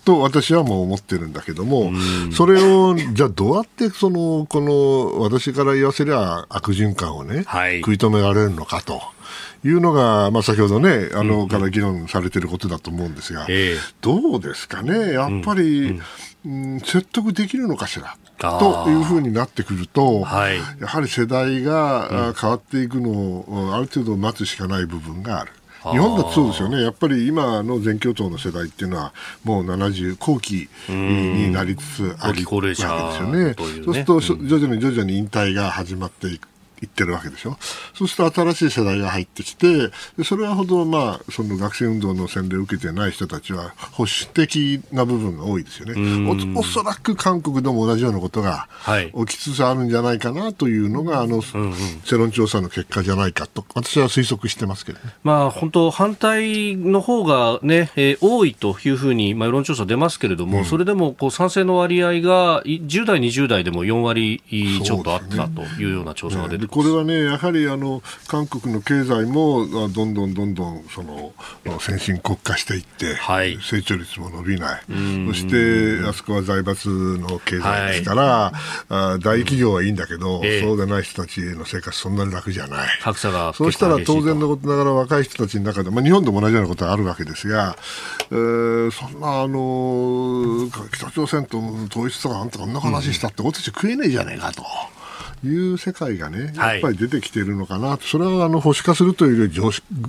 [0.08, 1.92] と私はもう思ってるんだけども、
[2.32, 9.02] それをじゃあどうやってそのこの私から言わせりゃ悪循環をね、はい、食い止められるのかと。
[9.64, 13.44] いうのが、まあ、先ほどね、あの、から議論されていることだと思うんですが、
[14.00, 16.00] どうですかね、やっぱり、
[16.46, 18.16] うん、説得できるのかしら？
[18.38, 25.50] というふうになってくると、はい、やはり世代が変わっていくのをある程度待つしかない部分がある。
[25.82, 29.12] 日本だとそうですよね、やっぱり今の全共闘の世代っていうのは、
[29.44, 33.54] もう70後期になりつつあるわけですよね。
[33.84, 36.48] そうすると、徐々に徐々に引退が始まっていく。
[36.80, 37.56] 言ってるわけでしょ？
[37.94, 39.90] そうすると新しい世代が入ってきて、
[40.24, 46.28] それはほど、まあ、その学生運動の洗礼を受けてない人たちは保守的な部分が多いですよね。
[46.54, 48.68] おおそらく韓国でも同じようなことが
[49.26, 51.42] 起きつつあるんじゃないかなというのが、あの、
[52.04, 55.14] 世論調査の結果じゃないかと、私は推測してますけどね。
[55.24, 64.42] まあ、本当、反対の方がね、えー、多いというふうに、まあ、世論調査出ますけれども、うん、それでもこう賛成の割合が10代、20代でも4割
[64.84, 71.32] ちょっとあったというような調査が出てこれはね、やはりあの韓国の経済もどんどんどんどんその
[71.80, 74.82] 先進国化していって、はい、成長率も伸びない、
[75.28, 78.56] そしてあそこは財閥の経済ですから、はい、
[78.88, 82.88] あ大企業はいいんだけど、えー、そうでない人たちの生活、そんなに楽じゃない。
[83.02, 87.76] 格差がそうしたら当然のことながら若い人たちの中で、まあ、日本でも同じようなことがあるわけですが、
[88.30, 91.58] えー、そんなあの北朝鮮と
[91.90, 94.62] 統一とかあんたこんな話したってことじゃ食えねえじゃねえかと。
[95.44, 99.58] いう世界がね、やっぱり出てきているのかな、はい、それはあの保守化するというより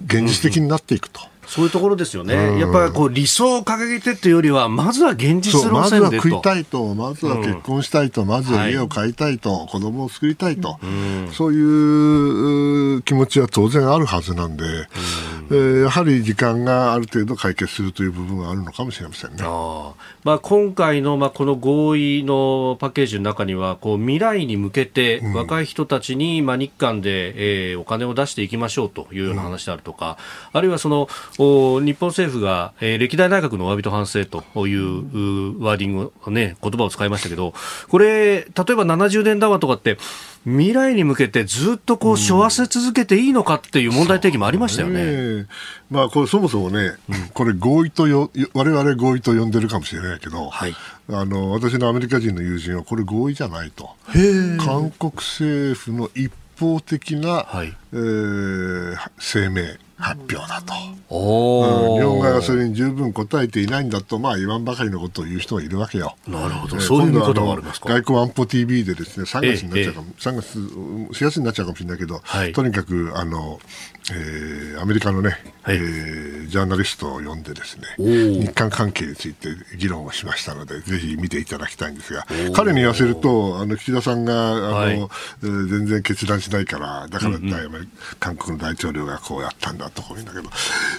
[0.05, 1.21] 現実的になっていくと。
[1.49, 14.77] そういうところですよね、うん、やっぱりこう理想を掲げてっていうよりは、まずは現実路まずは食いたいと、まずは結婚したいと、うん、まずは家を買いたいと、はい、子供を作りたいと、うん、そういう気持ちは当然あるはずなんで、うん、
[15.49, 19.37] えー、やはり時間がある程度解決するという部分はあるのかもしれませんね。
[19.41, 30.17] あまあ、今回の、まあ、この合意のパッケージの中にはこう未来に向けて若い人たちに、まあ、日韓で、えー、お金を出していきましょうというような話であるとか、
[30.51, 31.07] あるいはその
[31.41, 37.53] お日本政府が、えー、歴代内閣のお詫びと反省というワーディング、ね、言葉を使いましたけど、
[37.87, 39.97] これ、例えば70年代とかって、
[40.43, 45.01] 未来に向けてずっとこう、背負わせ続けていいのかっていう問題提起もありましたよね。
[45.01, 45.47] うん、
[45.89, 50.75] まあ、これそもそもね、うん、これ合意とよ、我々合意と呼んでるかもしれないけど、はい、
[51.07, 53.91] あの、私のアメリカ人の友人はこれ合意じゃないと。
[54.59, 59.88] 韓国政府の一方的な、はい、えー、声明。
[59.99, 60.73] 発表だと、
[61.13, 66.15] うん、日本側がそれに十分答えていないんだと、まあ、言わんばかりのことを言う人がいるわけよ。
[66.27, 67.89] なるほど、えー、そういうことがありますか？
[67.89, 73.59] 外交安保 TV でですね3月になっちゃうかも、えー、3月、4月になっちゃうかもしれないけど、はい、とにかくあの、
[74.13, 85.09] えー、アメリカのね、はい、えー、ジャーナリストを呼んでですね日韓関係について議論をしましたのでぜひ見ていただきたいんですが彼に言わせるとあの岸田さんがあの、はい、
[85.41, 90.49] 全然決断しないからだから、うんうん、韓国の大統領がこうやったんだとこういうんだけど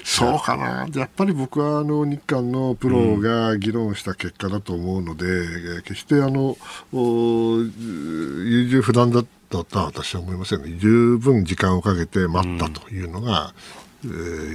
[0.04, 0.87] そうかな。
[0.94, 6.56] やっぱり僕はあの日韓のプロが議論した結果だと思うので、うん、決してあの
[6.92, 10.76] 優柔不断だだとは私は思いませんね。
[10.78, 13.52] 十分時間をかけて待ったというのが、うん、えー、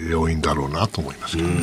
[0.10, 1.56] 要因だろうなと思いますけど、ね。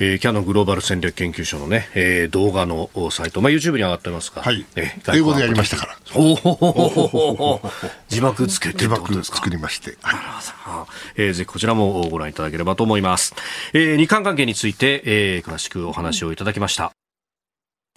[0.00, 4.64] えー、キャノングローバル戦略研究所のね、えー、動画のサイト、まあ、YouTube に上がってますかはい。
[4.76, 5.96] えー、英語でやりましたから。
[6.14, 7.60] おお
[8.08, 9.96] 字幕つけて字幕作りまして。
[10.00, 10.20] はい、
[11.16, 13.34] えー、ぜひこちらもご覧いただければと思います。
[13.72, 16.92] えー、日韓関係について、えー、詳しくお話をいただきました。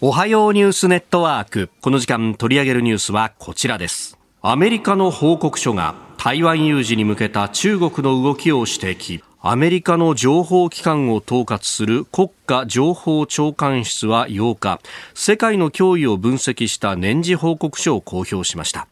[0.01, 1.69] おはようニュースネットワーク。
[1.81, 4.17] この時間取り上げるニュースはこちらです。
[4.41, 5.93] アメリカの報告書が
[6.23, 9.23] 台湾有事に向けた中国の動きを指摘。
[9.41, 14.79] アメリカの情報機関を統括する国家情報長官室は8日、
[15.15, 18.87] 世界の脅威を分析した年次報告書を公表しました。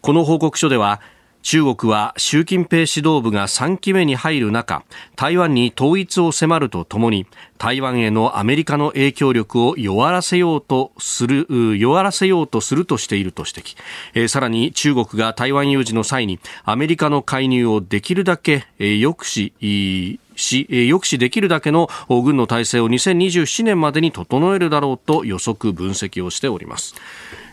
[0.00, 1.00] この報告書では、
[1.42, 4.84] 中国は習近平指導部が3期目に入る中、
[5.16, 7.26] 台湾に統一を迫るとともに、
[7.56, 11.46] 台湾へのアメリカの影響力を弱らせようとする、
[11.78, 13.76] 弱らせようとするとしていると指摘。
[14.14, 26.94] えー、さらに中国が台湾有事の際にアメリカの介入をできるだけ、えー、抑止、し、抑止できるだけの軍の体制を2027年までに整えるだろうと予測分析をしております。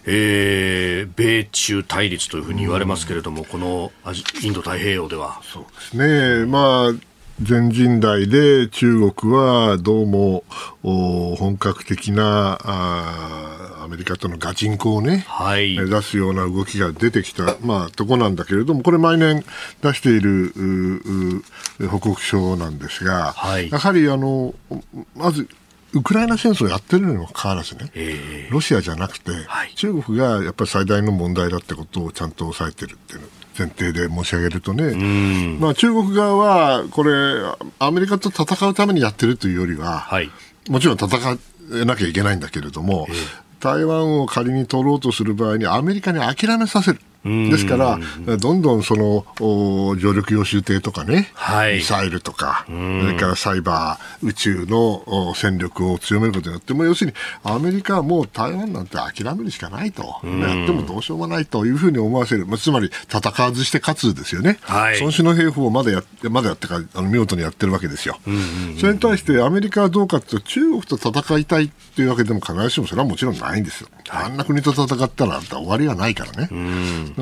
[0.09, 3.91] えー、米中対立というふうに言われますけれども、うん、この
[4.41, 5.41] インド太平洋では。
[5.43, 6.45] そうですね。
[6.45, 6.93] まあ
[7.41, 10.43] 全人代で中国はどうも
[10.81, 19.45] 本格的なあアメリカとのガチンコをね、はい、目指すような動きが出てきた、まあ、とこなんだけれども、これ毎年
[19.83, 20.51] 出している
[21.89, 24.55] 報告書なんですが、はい、やはりあの
[25.15, 25.47] まず
[25.93, 33.21] ウクライナ戦争をやってるにもかかわらずね、えー、ロシアじゃなくて、はい、中国がやっぱり最大の問題だってことをちゃんと抑えてるっていう
[33.57, 37.11] 前提で申し上げるとね、まあ、中国側はこれ、
[37.79, 40.29] アメリカと戦うためにやってるというよりは、はい、
[40.69, 41.37] もちろん戦わ
[41.85, 43.15] なきゃいけないんだけれども、えー、
[43.59, 46.99] 台湾を仮に取ろうとする場合にアメリカに諦めさせる。
[47.49, 49.25] ですから、どんどんその
[49.97, 68.19] 上陸用集艇とかね、はい、ミサイルとか、それからサイバー、宇宙の戦力を強めることによって、も要するにアメリカはもう台湾なんて諦めるしかないと、やってもどうしようもないというふうに思わせる、まあ、つまり戦わずして勝つですよね、はい、孫子の兵法をまだやまだやってかあの見事にやってるわけですよ、
[68.79, 73.89] それに対してアメリカはどうかというと、中国と戦いたいというわけでも必ずしもそれはもちろんないんですよ。
[74.09, 76.49] あんな国と戦ったら終わりはないからね。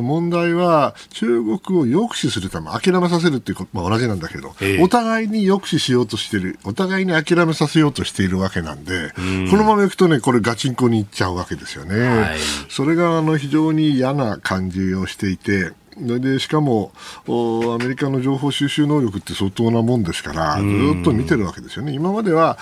[0.01, 9.11] 問題は中国を抑止するため、諦めさせるっていうこと、まあ、同じなんだけど、えー、お互いに抑止しようとしてる、お互いに諦めさせようとしているわけなんで、
[9.49, 11.99] このままいくとね、これガチンコにいっちゃうわけですよね。
[11.99, 12.37] はい、
[12.69, 16.91] それがあの非常に嫌な感じをしていて、でしかも
[17.25, 21.93] アメリカの情報収集能力って相当なもんですからずっと見てるわけですよね。
[21.93, 22.57] 今までは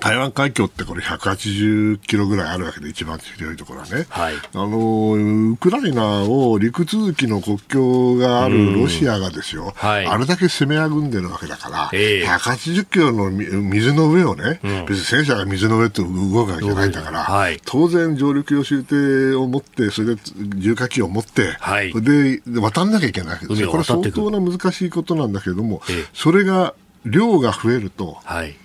[0.00, 20.20] 台湾海峡ってこれ180キロぐらいあるわけで一番広いところはね、はい、あのウクライナを陸続きの国境があるロシアがですよ、はい、あれだけ攻めあぐんでるわけだから、えー、180キロの水の上をね、うん、別に戦車が水の上と動くわけじゃないんだから、はい、当然上陸用終艇を持って、それで
[20.56, 23.70] 重火器を持って、はい、で渡んなきゃいけないわけですよ。
[23.70, 28.56] これ相当な難しいことなんだけれども、えー、それが量が増えると、はい、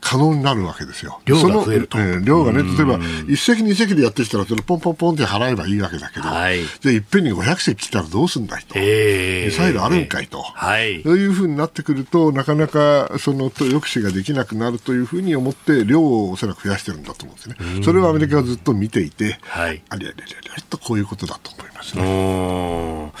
[0.00, 1.20] 可能になるわけですよ。
[1.24, 1.98] 量が増えると。
[1.98, 8.74] えー、量がね、例えば、1隻2隻でやってきたら、それポンポンポンって払えばいいわけだけど、はい、じゃあいっぺんに500隻来たらどうすんだいと。
[8.76, 10.40] ミサイルあるんかいと。
[10.40, 11.02] はい。
[11.02, 17.82] そういうふうになってくると、なかなか、その、抑止ができなくなるというふうに思って、量をおそらく増やしてるんだと思うんですね。
[17.84, 23.12] それをアメリカがずっと見ていて、はい、ありゃりゃりゃりゃとこういうことだと思いますね。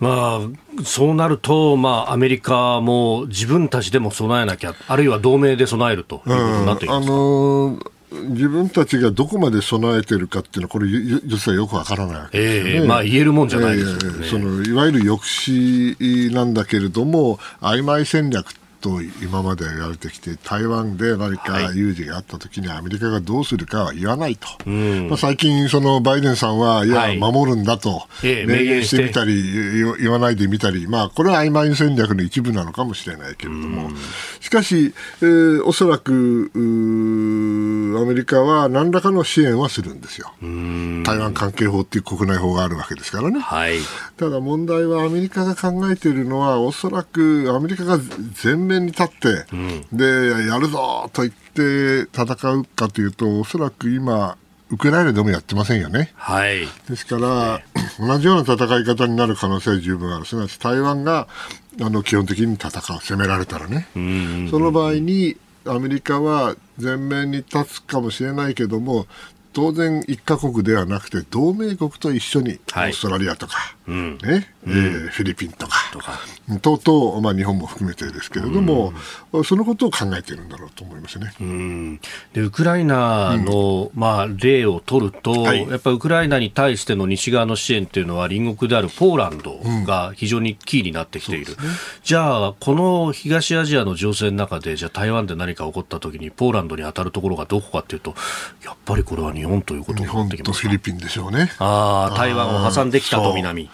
[0.00, 12.70] まあ、そうなると、まあ、アメリカも自分たちでも備えなきゃ、あるいは同盟で備えるということになっていますか、あのー自分たちがどこまで備えてるかっていうのは、これ、実はよくわからないわけですよね。
[12.76, 18.46] えー、まあ、言えるもんじゃないですよね、えー、そのいわゆる抑止なんだけれども、曖昧戦略
[18.84, 29.42] と今まで言われてきて台湾で何か有事があったときにアメリカがどうするかは言わないと、まあ、最近、そのバイデンさんはいや、守るんだと明言してみたり
[29.98, 33.90] 言わないでみたり、まあ、これは曖昧戦略の一部なのかもしれないけれども。
[34.40, 36.58] しかし、えー、おそらくア
[38.04, 40.34] メリカは何らかの支援はするんですよ。
[40.42, 43.78] 台湾関係法っていう国内法があるわけですからね、はい、
[44.18, 47.98] ただ問題はアメリカが考えているのはおそらくアメリカが
[48.32, 50.04] 全面面に立って、うん、で
[50.48, 54.36] やるぞと言って戦うかというとおそらく今
[54.70, 56.12] ウクライナでもやってませんよね。
[56.16, 57.60] はい、ですから、
[57.98, 60.24] 同じような戦い方になる可能性は十分ある。
[60.24, 61.28] すなわち台湾が
[61.80, 63.86] あの基本的に戦う、攻められたらね。
[64.50, 69.06] その場合にアメリカは前面に立つかもしれないけども、
[69.54, 76.18] 当然一カ国ではなくて同盟国と一緒にオーストラリアとか、はい、ねうん、えー、フィリピンとかとか。
[76.60, 78.92] と々、まあ、日本も含めてですけれども、
[79.32, 81.32] うん、そのことを考えているんだろうと思いますね。
[81.40, 82.00] うん、
[82.32, 91.56] でウクライナの、うん、まあ、例を取ると、はい、やっぱりウクライナに対しての西側の支援というのは隣国であるポーランドが非常にキーになってきている、ね、
[92.02, 98.14] じゃあこの東アジアの情勢の中でじゃあ台湾で何か起こった時にポーランドに当たるところがどこかというと
[98.64, 101.50] やっぱりこれは日本ということになってきますフィリピンでしょうね。
[101.58, 103.70] ああ、台湾を挟んできたと南。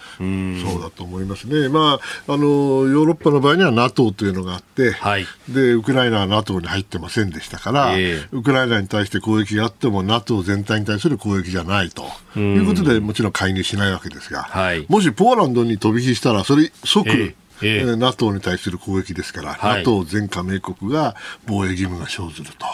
[0.63, 0.71] そう。
[0.71, 1.69] そうだと思いますね。
[1.69, 12.03] まあ、あの、ヨーロッパの場合には NATO というのがあって、はい、で、ウクライナは NATO に入ってませんでしたから、えー、ウクライナに対して攻撃があっても NATO 全体に対する攻撃じゃないと。
[12.39, 21.15] いうことで、もちろん介入しないわけですが、はい、もしポーランドに飛び火したら、それ即、えーえー、NATO に対する攻撃ですから、はい、NATO 全加盟国が
[21.45, 22.65] 防衛義務が生ずると。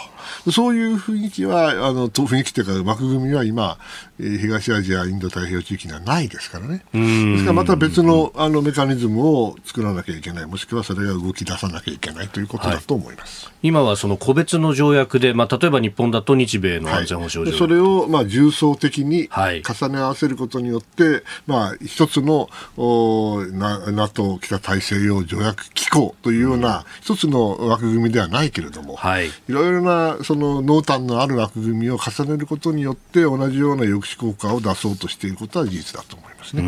[0.50, 3.78] そういう雰囲気は、あの雰囲気というか、枠組みは今、
[4.18, 6.84] 東アジア、インド太平洋地域にはないですからね。
[6.92, 13.46] ですからまた別のあのメカニズムを作らなきゃいけない、もしくはそれが動き出さなきゃいけないということだと思います。
[13.46, 36.62] はい、今はその個別の条約で、まあ、例えば日本だと日米の安全保障条約、はい、それをまあ重層的に重ね合わせることによって、まあ、一つのお NATO 北大西洋条約機構というような、一つの枠組みではないけれども、はい、いろいろなその濃淡のある枠組みを重ねることによって、同じような抑止効果を出そうとしていることは事実だと思いますね。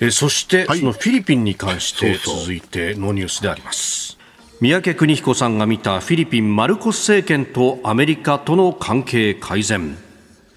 [0.00, 4.18] えそして、はい、そのフィリピンに関して続いてのニュースであります。
[4.60, 9.96] 三宅邦彦さんが見たフィリピンマルコス政権とアメリカとの関係改善。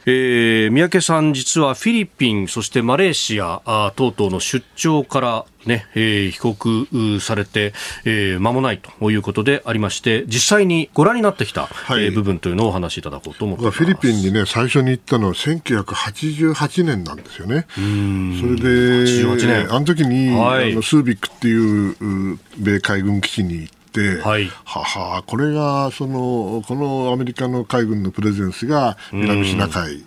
[0.09, 7.73] えー、三宅さん、実はフィリピン、そしてマレーシアあ等々の出張からね、えー、帰国されて、
[8.05, 13.77] えー、間もないということでありまして、実際にご覧になってきた、はい、えー、部分というのをお話しいただこうと思ってます。
[13.79, 17.65] フィリピンにね、最初に行ったのは1988年なんですよね。
[17.75, 19.05] それで、
[19.45, 23.76] 年あの時に、はい、あのスービックっていう米海軍基地に行って、
[24.21, 30.03] はい、ははこれがそのこのアメリカの海軍のプレゼンスが南シナ海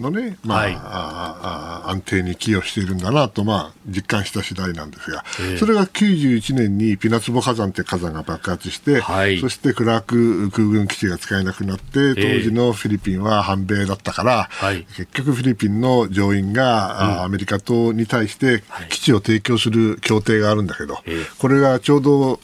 [0.00, 21.04] のね、まあ、はい、あ安定に寄与しているんだなと、まあ、実感した次第なんですが、えー、それが91年にピナツボ火山って火山が爆発して、はい、そしてクラーク空軍基地が使えなくなって、当時のフィリピンは反米だったから、えー、結局フィリピンの上院が、うん、アメリカとに対して基地を提供する協定があるんだけど、はい、
[21.38, 22.38] これがちょうど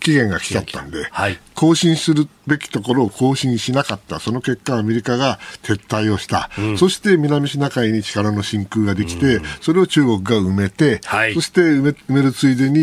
[0.00, 12.82] 期限が来ちゃったんで、はい、更新するべきところを更新しなかった、その結果、アメリカが撤退をした、うん、そして南シナ海に力の真空ができて、うん、それを中国が埋めて、はい、そして埋め埋めるついでに、え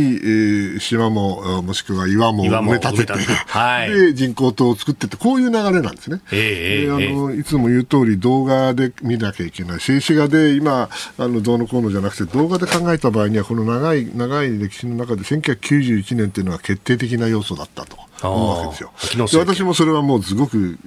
[0.78, 6.22] ー、島も、もしくは岩も埋め立てて、はい、で人工島を作ってって、こういう流れなんですね。
[6.32, 18.11] えー、あのいつも言う通り、動画で見なきゃいけない、静止画で今、あのどうのこうのじゃなくて、動画で考えた場合には、この長い長い歴史の中で、1991年というのは決定的な要素だったと。
[18.30, 19.28] 思うわけですよ。
[19.28, 20.78] で私もそれはもうすごく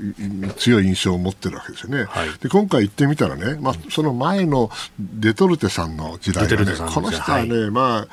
[0.57, 2.05] 強い印象を持ってるわけですよね。
[2.05, 8.09] はい、で今回行ってみたらね、まあ、その前のデトルテさんの時代がね、この人はね、はい、まあ、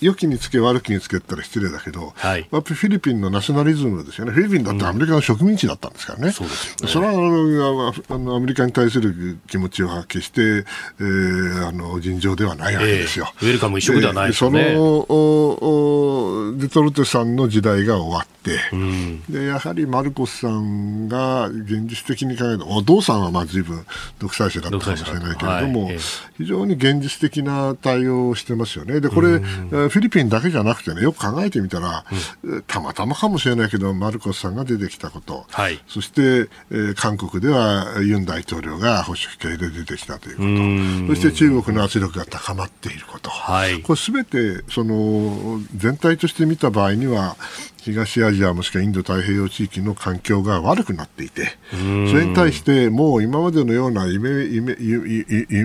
[0.00, 4.32] 良きにつけ悪きにつけったら失礼だけど、はい、やっぱりフィリピンのナショナリズムですよね。
[4.32, 6.26] フィリピンだってアメリカの植民地だったんですからね。
[6.26, 6.48] うん、そね
[6.86, 13.32] それはあのアメリカに対する気持ちを決して、えー、あの尋常ではないわけですよ。
[13.36, 14.74] えー、ウェルカム一色ではないですね。
[14.74, 18.33] そのおおデトルテさんの時代が終わって、
[18.72, 23.84] うん、でやはりマルコスさんが現実的に考えるお父さんはまあ随分
[24.18, 25.98] 独裁者だったかもしれないけれども、はい、
[26.36, 29.00] 非常に現実的な対応をしてますよね。
[29.00, 32.04] でこれ、うん、フィリピンだけじゃなくてねよく考えてみたら、
[32.42, 40.42] うん、たまたまかもしれないけどマルコスさんが出てきたこと、はい、そして、えー、韓国ではユン大統領が保守系で出てきたというこ
[41.08, 41.14] と。
[41.14, 47.36] そして中国の圧力が高まっていること、はい、これすべてその全体として見た場合には
[47.84, 51.76] 東アジアもしくはインド太平洋地域の環境が悪くなっていてそ
[52.16, 54.74] れに対してもう今までのような夢夢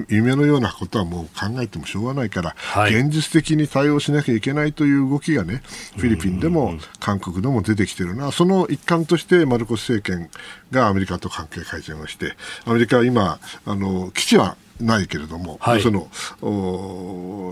[0.09, 5.61] 夢のようなことはもう考えてもしょうがないから、はい、現実的に対応しなきゃいけないという動きがね
[5.95, 8.31] フィリピンでも韓国でも出てきてるな。
[8.31, 10.29] その一環としてマルコス政権
[10.71, 16.09] がアメリカと関係改善をしてアメリカは今あの基地はないけれども、はい、その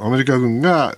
[0.06, 0.98] アメリカ軍が、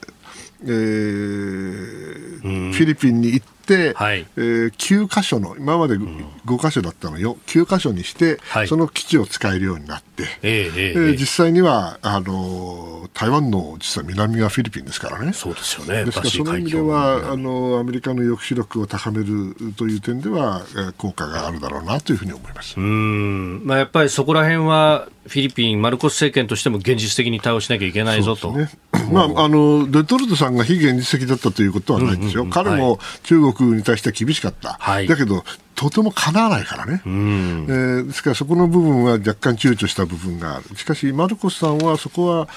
[0.63, 3.59] えー、フィリピンに行って、
[3.93, 7.38] はい、えー、9箇所の今まで5箇所だったのよ。
[7.47, 15.34] 9箇所にして、はい、その基地を使えるようになって、えー、えー、実際にはあの台湾の実は南はフィリピンですからね。
[15.34, 16.05] そうですよね。
[16.05, 20.63] ですからその意味ではあのアメリカの抑止力を高めるという点では
[20.97, 22.80] 効果があるだろうなというふうに思います。
[22.80, 28.51] うん、まあ、やっぱりそこら辺はフィリピン、マルコス政権としても現実的に対応しなきゃいけないぞと。
[28.51, 28.70] ね、
[29.10, 35.43] まあ、あのデトルトさんが非現実的だったということはないんですよ、うんうんうん、彼も中国に対して厳しかった、はい、だけど、
[35.76, 42.47] とてもかなわないからね、うん、えー、ですからそこの部分は若干躊躇した部分がある、しかし、マルコスさんはそこは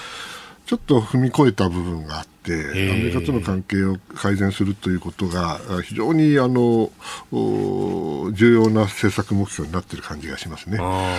[0.65, 6.91] ちょっと踏み越えた部分があって、アメリカとの関係を改善するということが非常にあの
[7.31, 10.77] 重要な政策目標になっている感じがしますね。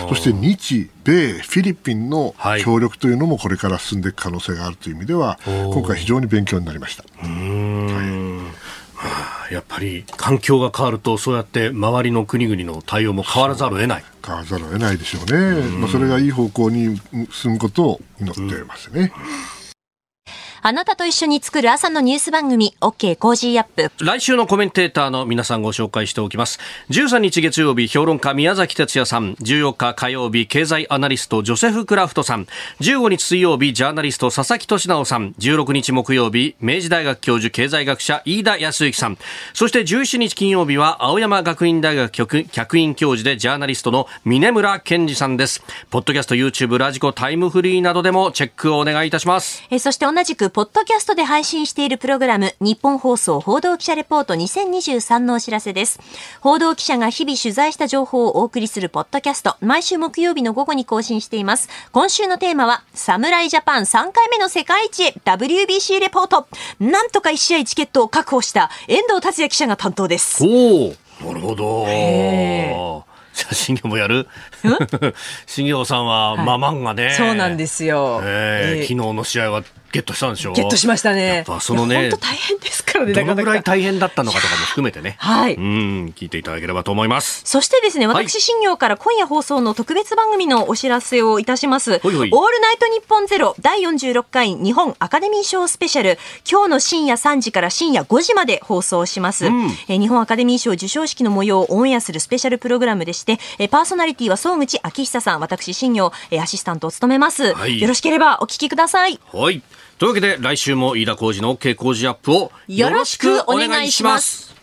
[0.09, 7.03] そして日米、フィリピンの協力というのもこれから進んでいく可能性があるという意味では、今回非常に勉強になりました。
[7.21, 8.51] は
[9.51, 9.53] い。
[9.53, 14.03] やっぱり環境が変わるとそうやって周りの国々の対応も変わらざるを得ない。
[14.25, 16.99] 変わらざるを得ないでしょうね、まあ、それがいい方向に
[17.29, 19.11] 進むことを祈っていますね。
[20.67, 24.03] あなたと一緒に作る朝のニュース番組、OK Cozy up。
[24.03, 26.57] 来週のコメンテーターの皆さんご紹介しておきます。
[26.89, 29.35] 13日月曜日、評論家宮崎哲也さん。
[29.35, 32.47] 14日火曜日、経済アナリストジョセフ・クラフトさん。
[32.79, 35.35] 15日水曜日、ジャーナリスト佐々木俊直さん。
[35.37, 39.19] 16日木曜日、明治大学教授経済学者飯田康之さん。
[39.53, 42.09] そして17日金曜日は、青山学院大学
[42.45, 45.61] 客員教授でジャーナリストの峰村健二さんです。
[45.91, 49.63] ポッドキャスト、YouTube、ラジコ、タイムフリーなどでもチェックをお願いいたします。
[49.69, 55.99] えそして同じくポッドキャストで配信しているプログラム、日本放送報道記者レポート2023のお知らせです。
[56.39, 61.67] 報道記者が日々取材した情報をお送りするポッドキャスト、毎週木曜日の午後に更新しています。
[61.91, 66.47] 今週のテーマは、侍ジャパン3回目の世界一へ WBC レポート。
[66.79, 70.41] なんとか1試合チケットを確保した遠藤達也記者が担当です。
[70.41, 71.85] おおなるほど。
[73.33, 74.29] じゃあ、新業もやる？
[75.47, 77.13] 新業さんは、まあ、漫画ね。
[77.17, 78.21] そうなんですよ。
[78.23, 79.63] えー、昨日の試合は
[79.95, 80.51] ゲットしたんでしょ？
[80.51, 81.45] ゲットしましたね。
[81.61, 83.13] そのね、本当大変ですからね。
[83.13, 85.15] どのぐらい大変だったのかとかも含めてね。
[85.19, 85.55] はい。
[85.55, 87.43] うん、聞いていただければと思います。
[87.45, 91.99] そしてですね、私、新業から今夜放送の特別番組のお知らせをいたします。
[91.99, 96.19] ほいほいオールナイトニッポンゼロ第46回日本アカデミー賞スペシャル、
[96.49, 99.45] 今日の深夜3時から深夜5時まで放送します。
[99.45, 107.79] うん、え日本アカデミー賞授賞式の模様をオンエアするスペシャルプログラムでして、えパーソナリティは総口昭久さん、私、新業、えアシスタントを務めます、はい。
[107.79, 109.19] よろしければお聞きください。
[109.31, 109.61] はい。
[109.97, 114.53] というわけで来週も飯田浩二の OK 工事アップをよろしくお願いします。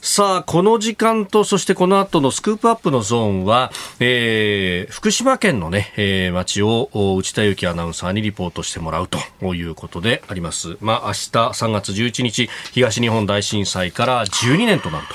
[0.00, 10.76] さあ、この時間と、そしてこの後のスクープアップのゾーンは、えー、福島県のね、えー、街を内田幸アナウンサーにリポートしてもらうということであります。
[10.80, 15.14] まあ、明日3月11日、東日本大震災から12年となると。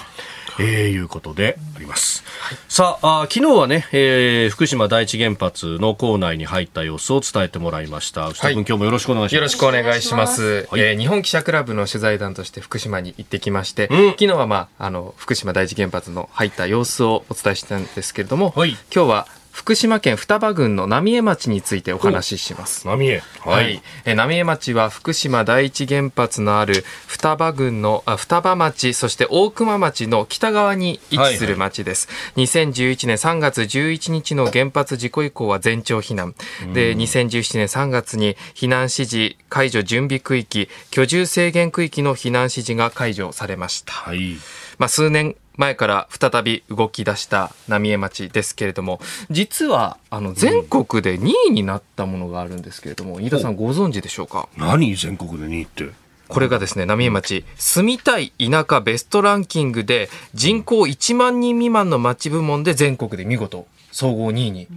[0.60, 2.24] えー、いうことであります。
[2.26, 8.28] はい、さああ、昨日はね、えー、福島第一原発の構内に入った様子を伝えてもらいました。
[8.28, 9.36] 内田君、はい、今日もよろしくお願いします。
[9.36, 10.68] よろしくお願いします。
[10.70, 22.88] はい、えー、日本記者クラブの取材団として福島に行ってきまして、うん、昨日はまあ、あの、福島第一原発の入った様子をお伝えしたんですけれども、はい、今日は福島県双葉郡の浪江町についてお話しします。
[22.88, 23.22] 浪江。
[23.39, 23.84] はい。
[24.04, 32.08] え浪江町は福島第一原発のある双葉郡のあ双葉町、そして大熊町の北側に位置する町です。
[32.36, 36.34] はい、2011年3月11日の原発事故以降は全町避難。
[36.74, 43.93] で、2017年3月に避難指示解除準備区域、居住制限区域の避難指示が解除されました。
[43.93, 44.36] はい。
[44.80, 48.99] まあ、数年前から再び動き出した浪江町ですけれども、
[49.30, 54.49] 実はあの全国で2位になったものがあるんですけれども、飯田さんご存知でしょうか？
[54.58, 54.95] 何？
[54.95, 55.89] 全国で2位って。
[56.30, 64.68] これがですね、浪江町、住みたい田舎ベストランキングで人口1万人未満の町部門で全国で見事総合2位に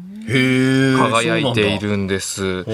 [0.98, 2.64] 輝いているんです。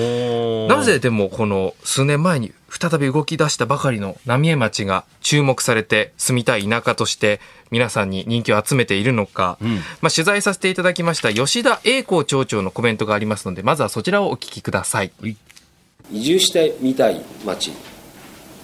[0.69, 7.39] なぜでもこの数年前に再び動き出したばかりの浪江町が注目されて住みたい田舎として
[7.71, 15.13] 皆さんに人気を集めているのか、うん、まあ、取材させていただきました吉田栄光町長のコメントがありますのでまずはそちらをお聞きください。
[16.11, 17.73] 移住してみたい町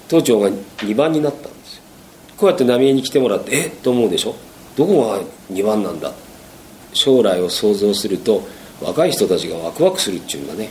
[0.08, 1.82] 都庁が2番になったんですよ。
[2.38, 4.34] こうやって浪江に来てもらってえっと思うでしょ？
[4.76, 5.20] どこが
[5.52, 6.12] 2番なんだ？
[6.94, 8.42] 将来を想像すると
[8.80, 10.70] 若い人たちがワクワクするっていうんだね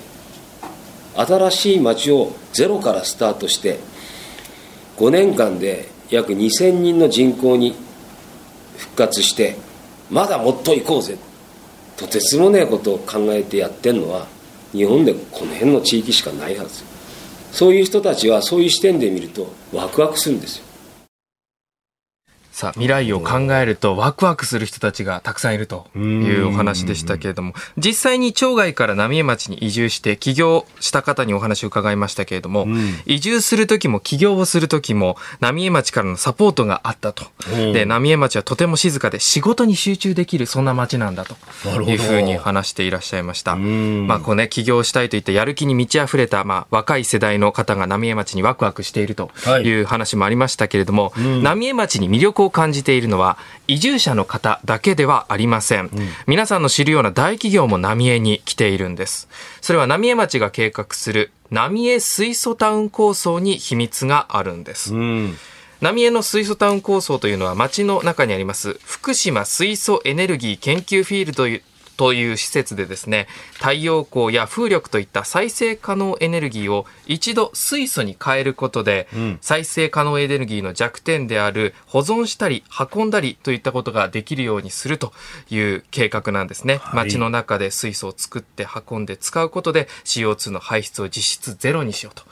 [1.18, 3.80] 新しい町をゼロからスタートして
[4.98, 7.76] 5年間で約2000人の人口に
[8.78, 9.56] 復活して
[10.10, 11.18] まだもっと行こうぜ。
[11.98, 14.28] とてつもねえことを考えてやってんのは
[14.72, 16.84] 日本でこの辺の地域しかないはず。
[17.52, 20.67] そういう人たちはそういう視点で見るとワクワクするんですよ。
[22.58, 32.66] さあ、未来を考えるとワクワクする人たちがたくさんいるというお話でしたけれども、実際に町外から浪江町に移住して起業した方にお話を伺いましたけれども、
[33.06, 37.26] 移住する時も起業をする時も浪江町からのサポートがあったと。
[37.74, 41.36] で、浪江町はとても静かで仕事に集中できるそんな町なんだと。
[41.84, 43.56] いうふうに話していらっしゃいました。
[43.56, 49.30] まあ、こうね、起業したいといったやる気に満ち溢れた、まあ、若い世代の方が浪江町にワクワクしていると
[49.64, 49.78] い。
[49.82, 53.38] う話もありましたけれども、浪江町に魅力をを感じているのは
[53.68, 55.90] 移住者の方だけではありません、うん、
[56.26, 59.30] 皆さんの知るような大企業も浪江に来ているんです。
[59.62, 65.38] それは浪江町が計画する浪江水素タウン構想に秘密があるんです、うん。
[65.82, 71.48] 浪江の水素タウン構想というのは町の中にあります福島水素エネルギー研究フィールド
[71.98, 85.12] という施設でですね太陽光や風力といった再生可能エネルギーを一度水素に変えることで、うん、再生可能エネルギーの弱点である保存したり運んだりといったことができるようにすると
[85.50, 92.24] いう計画なんですね、はい、街の中で水素を作って運んで使うことで CO2 の排出を実質ゼロにしようと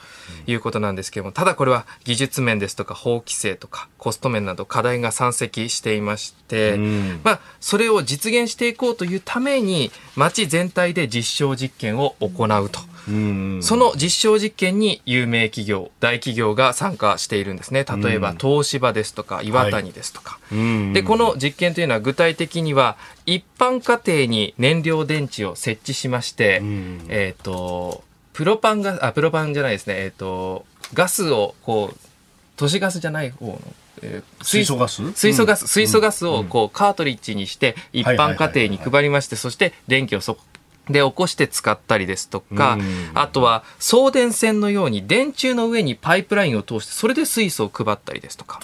[0.48, 6.78] いうことなんですけれども、ただこれは技術面ですとか法規制とかコスト面など課題が山積していまして、
[7.24, 12.80] まあ、それを実現していこうというために、町全体で実証実験を行うと。
[13.62, 17.86] その実証実験に有名企業、大企業が参加しているんですね。
[17.86, 20.40] 例えば、東芝ですとか、岩谷ですとか。
[20.50, 26.62] はい、で、この実験というのは具体的には、一般家庭に燃料電池を設置しまして、
[27.10, 28.04] えっ、ー、と、
[28.36, 29.96] プロパンが、あ、プロパンじゃないですね。
[29.96, 31.98] えっ、ー、と、ガスを、こう、
[32.58, 33.62] 都市ガスじゃない方の、
[34.02, 35.10] えー、水素ガス？
[35.14, 40.38] 水素ガス、水素ガスをこう、カートリッジにして、一般家庭に配りまして、そして電気をそ
[40.90, 42.78] で起こして使ったりですとか、
[43.14, 48.60] あとは送電線のように電柱の上にパイプラインを通してそれで水素を配ったりですとか、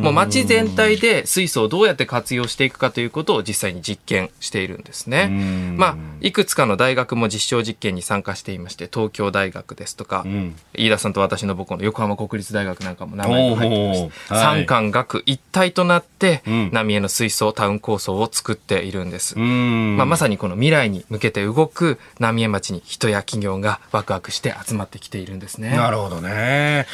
[0.00, 5.28] もう街全体で水素をどうやって活用していくかということを実際に実験しているんですね。
[5.76, 16.42] まあ、いくつかの大学も実証実験に参加していまして、東京大学ですとか、うん、飯田さんと私の母校の横浜国立大学なんかも名前が入ってまして、三官学一体となって、
[16.72, 19.38] 浪江の水素タウン構想を作っているんです。
[19.38, 25.70] まあ、まさにこの未来に向けて動動く浪江町に人や企業がワクワクして集まってきているんですね。
[25.70, 26.86] なるほどね。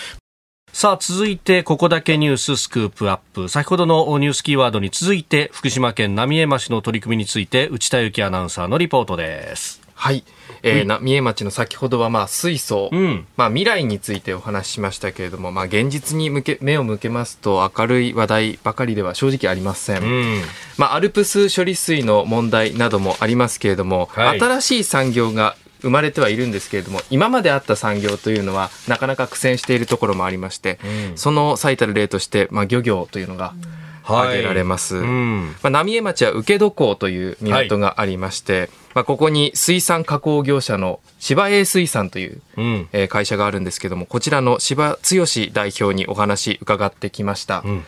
[0.73, 3.49] さあ、続いて、ここだけニューススクープアップ。
[3.49, 9.81] 先ほどのニュースキーワードに続いて、福島県浪江町の取り組みについて、内田幸アナウンサーのリポートです。
[9.95, 10.23] はい。
[10.67, 20.03] えー、浪江町の先ほどはまあ水素、うん、まあ未来についてお話ししましたけれども、まあ現実に向け、目を向けますと明るい話題ばかりでは正直ありません。
[20.03, 20.43] うん、
[20.77, 30.79] まあアルプス処理水の問題などもありますけれども、はい、新しい産業が生まれてはいるんですけれども今まであった産業というのはなかなか苦戦しているところもありまして、
[31.11, 33.53] うん、その最たる例として、まあ、漁業というのが、
[34.07, 44.99] 挙げられます、はいうん、まあ、浪江町は請戸港という港がありまして、はい、まあ、ここに水産加工業者の芝栄水産という、うん、えー、会社があるんですけどもこちらの芝剛
[45.53, 47.85] 代表にお話伺ってきました、うん。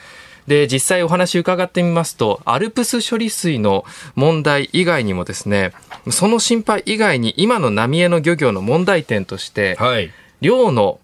[0.49, 5.73] で、実際お話伺ってみますと、アルプス処理水の問題以外にもですね、
[6.11, 10.11] その心配以外に今の浪江の漁業の問題点として、はい、
[10.41, 11.01] 漁の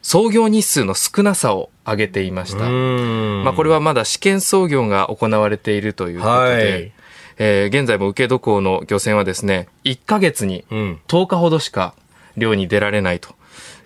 [0.00, 2.68] 操業日数の少なさを挙げていました。
[2.68, 6.92] まあ、これはまだ試験操業が行われているということで、はい、
[7.38, 11.94] えー、現在も請戸港の漁船はですね、1ヶ月に10日ほどしか
[12.36, 13.36] 漁に出られないと。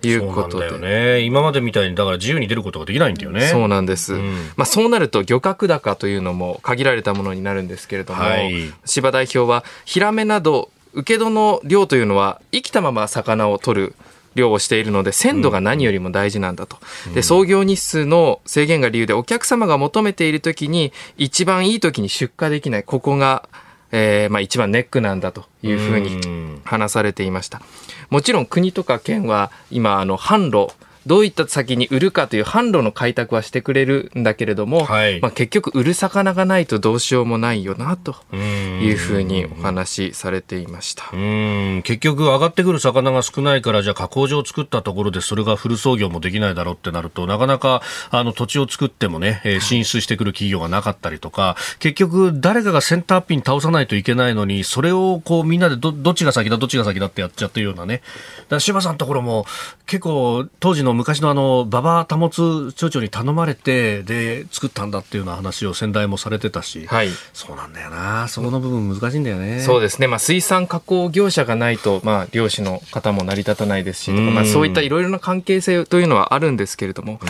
[0.04, 0.78] いうことで。
[0.78, 1.20] ね。
[1.20, 3.46] 今までみたいに、だから自由に出ることができないんだよね。
[3.46, 4.14] そうなんです。
[4.14, 13.94] うん、まあそうなると漁獲高というのも限られたものになるんですけれども、はい、柴代表は、ヒラメなど、受け戸の量というのは生きたまま魚を取る
[14.34, 16.78] 漁をしているので鮮度が何よりも大事なんだと、
[17.14, 23.48] で操業日数の制限が理由でお客様が求めている時に一番いい時に出荷できないここが、
[23.90, 27.62] えーまあ、一番ネックなんだというふうに話されていました。
[28.10, 30.74] もちろん国とか県は今あの販路
[31.06, 41.10] どういった先に売るかという販路の開拓はしてくれるんだけれども、はい、まあ、結局売る魚がないとどうしようもないよなというふうにお話しされていました。
[41.12, 41.82] うん。
[41.84, 57.96] 結局上がってくる魚が少ないからじゃあ加工場を作ったところでそれがフル操業もできないだろうってなるとなかなかあの土地を作ってもね、えー、進出してくる企業がなかったりとか結局誰かがセンターピン倒さないといけないのにそれをこうみんなでどどっちが先だどっちが先だってやっちゃってるようなね。
[57.96, 59.46] だから柴さんのところも
[59.86, 68.28] 結構当時の昔のあの馬場保町長に頼まれてで作ったんだっていうような話を先代もされてたし、はい、そうなんだよな。
[68.28, 69.60] そこの部分難しいんだよね。
[69.60, 77.20] そうですね、まあ、水産加工業者がないと、まあ、漁師の方も成り立たないですしまあ、そういったいろいろな関係性というのはあるんですけれども、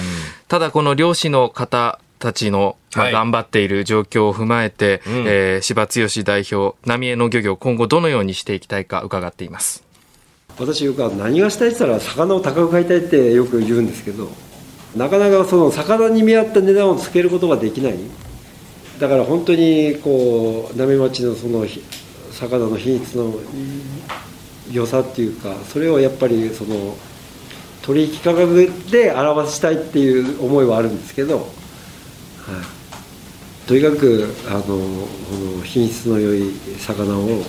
[0.48, 9.84] ただこの漁師の方たちの、まあ、頑張っている状況を踏まえて、はい、えー、柴剛代表浪江の漁業今後どのようにしていきたいか伺っています。
[10.58, 14.30] 私よく何がしたいって言ったら魚を高く買いたいってよく言うんですけど
[14.96, 17.94] なかなかその魚に見合った値段をつけることができない。
[19.00, 21.66] だから本当にこう浪町のその
[22.30, 23.34] 魚の品質の
[24.70, 26.96] 良さっていうかそれをやっぱりその
[27.82, 31.46] 取引価格で表したいっていう思いはあるんですけど、はい、
[33.66, 34.72] とにかくあのこ
[35.56, 37.42] の品質の良い魚を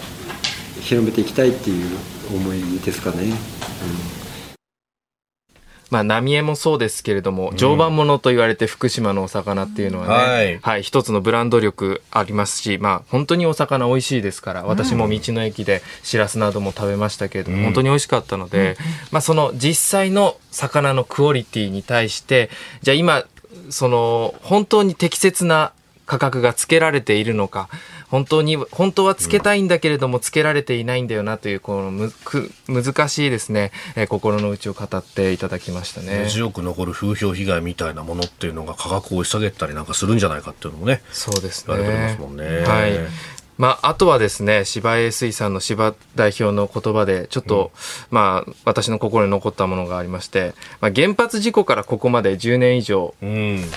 [0.83, 1.97] 広めていきたいっていう
[2.35, 3.23] 思いですかね。
[3.23, 3.33] うん。
[5.89, 18.75] まあ、浪江もそうですけれども、常磐ものと言われて福島のお魚っていうのはね、はい、はい、一つのブランド力ありますし、まあ、本当にお魚美味しいですから、私も道の駅でしらすなども食べましたけれども、うん、本当に美味しかったので、
[19.11, 22.49] まあ、その実際の魚のクオリティに対して、
[22.81, 23.23] じゃあ今、
[23.69, 25.73] その、本当に適切な
[26.05, 27.69] 価格がつけられているのか、
[28.13, 36.27] 本当に、本当はつけたいんだけれども、つけられていないんだよなという、このむく難しいですね、えー、心の内を語っていただきましたね。
[36.29, 41.75] 強く残る風評被害みたいなものっていうのが価格を押し下げたりなんかするんじゃないかっていうのもね、そうですね。
[41.75, 42.45] 言われてますもんね。
[42.59, 42.91] はい。
[43.57, 47.71] まあ、あとはですね、芝江水産の芝代表の言葉で、ちょっと、
[48.11, 53.13] うん、まあ、私の心に残ったものがありまして、まあ、原発事故からここまで10年以上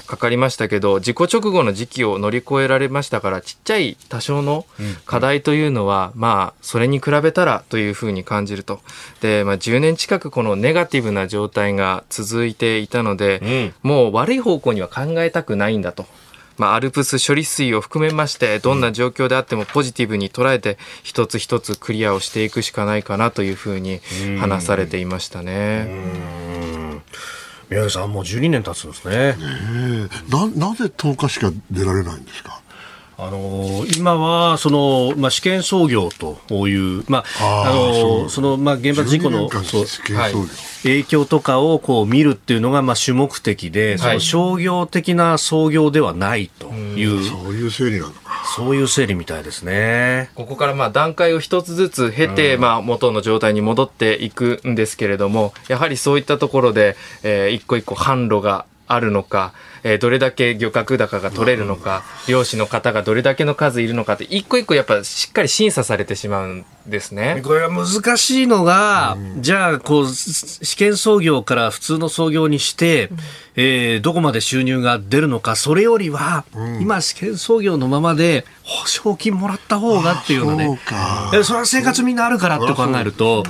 [0.07, 4.67] かかりましたけど、うん、事故直後の時期を乗り越えられましたから、ちっちゃい多少の
[5.05, 8.81] 課題というのは、うん、まあ、それに比べたらというふうに感じると。
[9.21, 16.07] で、まあ、10年近くこのネガティブな状態が続いていたので、もう悪い方向には考えたくないんだと。
[16.59, 24.01] まあ、アルプス処理水を含めましてどんな状況であってもポジティブに捉えて一つ一つクリアをしていくしかないかなというふうに
[24.41, 25.89] 話されていましたね。
[27.69, 29.35] 宮根さんもう12年経つんですね。
[29.35, 32.61] ねななぜ10日しか出られないんですか？
[33.19, 40.33] あの今はその、まあ、試験操業という、まああのそのまあ、原発事故のそう、はい、
[40.83, 48.45] 影響とかをこう見るっていうのがまあ主目的で、その商業的な操業ではないという、そういう整理なのか。
[48.55, 50.31] そういう整理みたいですね。
[50.35, 59.53] ここからまあ段階を一つずつ経て、まあ元の状態に戻っていくんですけれども、やはりそういったところで、えー、一個一個販路があるのか、
[59.89, 67.43] えー、どれだけ漁獲高が取れるのか、漁師の方がどれだけの数いるのかって、一個一個やっぱしっかり審査されてしまうんですね。
[67.45, 73.19] これは難しいのが、うん、じゃあ、こう、試験操業から普通の操業にして、うん、
[73.57, 80.81] えー、どこまで収入が出るのか、それよりは、うん、今試験操業のままで保証金もらった方がっていうのね。
[81.33, 83.45] そそれは生活みんなあるからって考えると、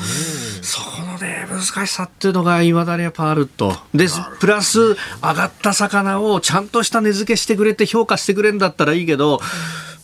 [0.62, 3.74] そのね、難しさっていうのがいまだにやっぱあると。
[3.94, 4.06] で、
[4.40, 9.40] プラス上がった魚をちゃんとした値付けしてくれて評価してくれるんだったらいいけど、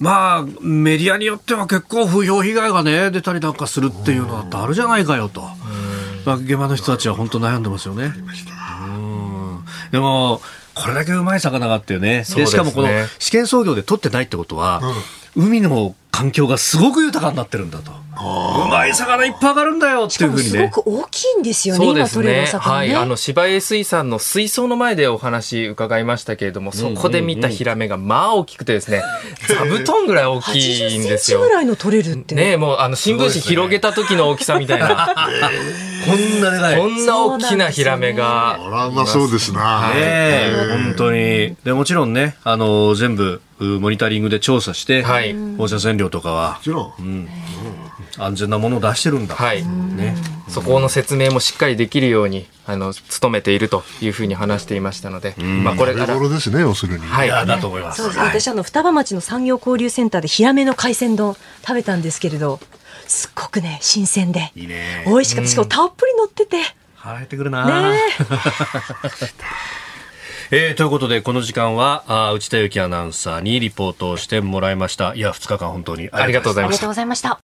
[0.03, 5.43] まあ、メディアによっては結構不評被害がね、出たりなんかするっていうのだってあるじゃないかよと。
[6.27, 8.13] まあ、現場の人たちは本当悩んでますよね。
[9.93, 10.43] でも、
[10.75, 12.89] これだけうまい魚があってねで、ね、しかもこの
[13.21, 14.81] 試験操業で取ってないってことは、
[15.37, 17.93] うん、海の環境がすごく豊かになってるんだと。
[18.15, 20.51] うまい魚いっぱい上がるんだよっていうふうにね。
[20.51, 21.85] すごく大きいんですよね。
[21.85, 22.47] そうですね。
[22.47, 22.95] はい。
[22.95, 29.03] あの芝江水産の水槽の前でお話伺いましたけれども、そこで見たヒラメがまあ大きくてですね、
[29.49, 31.41] 座布団ぐらい大きいんですよ。
[31.41, 32.35] ぐらいの取れるって。
[32.35, 35.15] ねもうあの新聞紙広げた時の大きさみたいな。
[36.05, 36.77] こんなでかい。
[36.77, 38.55] こんな大きなヒラメが。
[38.55, 39.91] あらまそうですな。
[39.95, 40.51] ね
[40.85, 41.57] 本当に。
[41.65, 47.29] でもちろんね、あの全部モニタリングで調査して、はい、放射線量とかは、うん、
[48.19, 49.65] 安全なものを出してるんだ、はい。
[49.65, 50.15] ね、
[50.49, 56.19] そこの説明もしっかりできるようにあの努めているというふうに話していましたので、まあ、これから。
[56.29, 58.03] ですね要するに、はい、だと思います。
[58.03, 61.37] 私あの双葉町の産業交流センターでヒラメの海鮮丼
[61.67, 62.61] 食べたんですけれど
[63.07, 65.05] すっごくね新鮮でいいね。
[65.07, 65.51] 美味しかった。
[65.51, 66.59] しかもたっぷり乗ってて。
[66.95, 67.99] 腹減ってくるな、ね
[70.53, 70.73] え。
[70.73, 75.15] ー、ということでこの時間はあ内田有紀アナウンサーにリポートをしてもらいました。
[75.15, 76.73] いや2日間本当にありがとうございま
[77.17, 77.31] した。
[77.33, 77.52] あ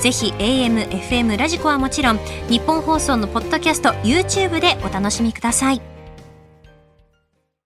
[0.00, 2.18] ぜひ AM、FM、ラジコはもちろん
[2.48, 5.93] 日本放送のポッドキャスト YouTube でお楽しみください。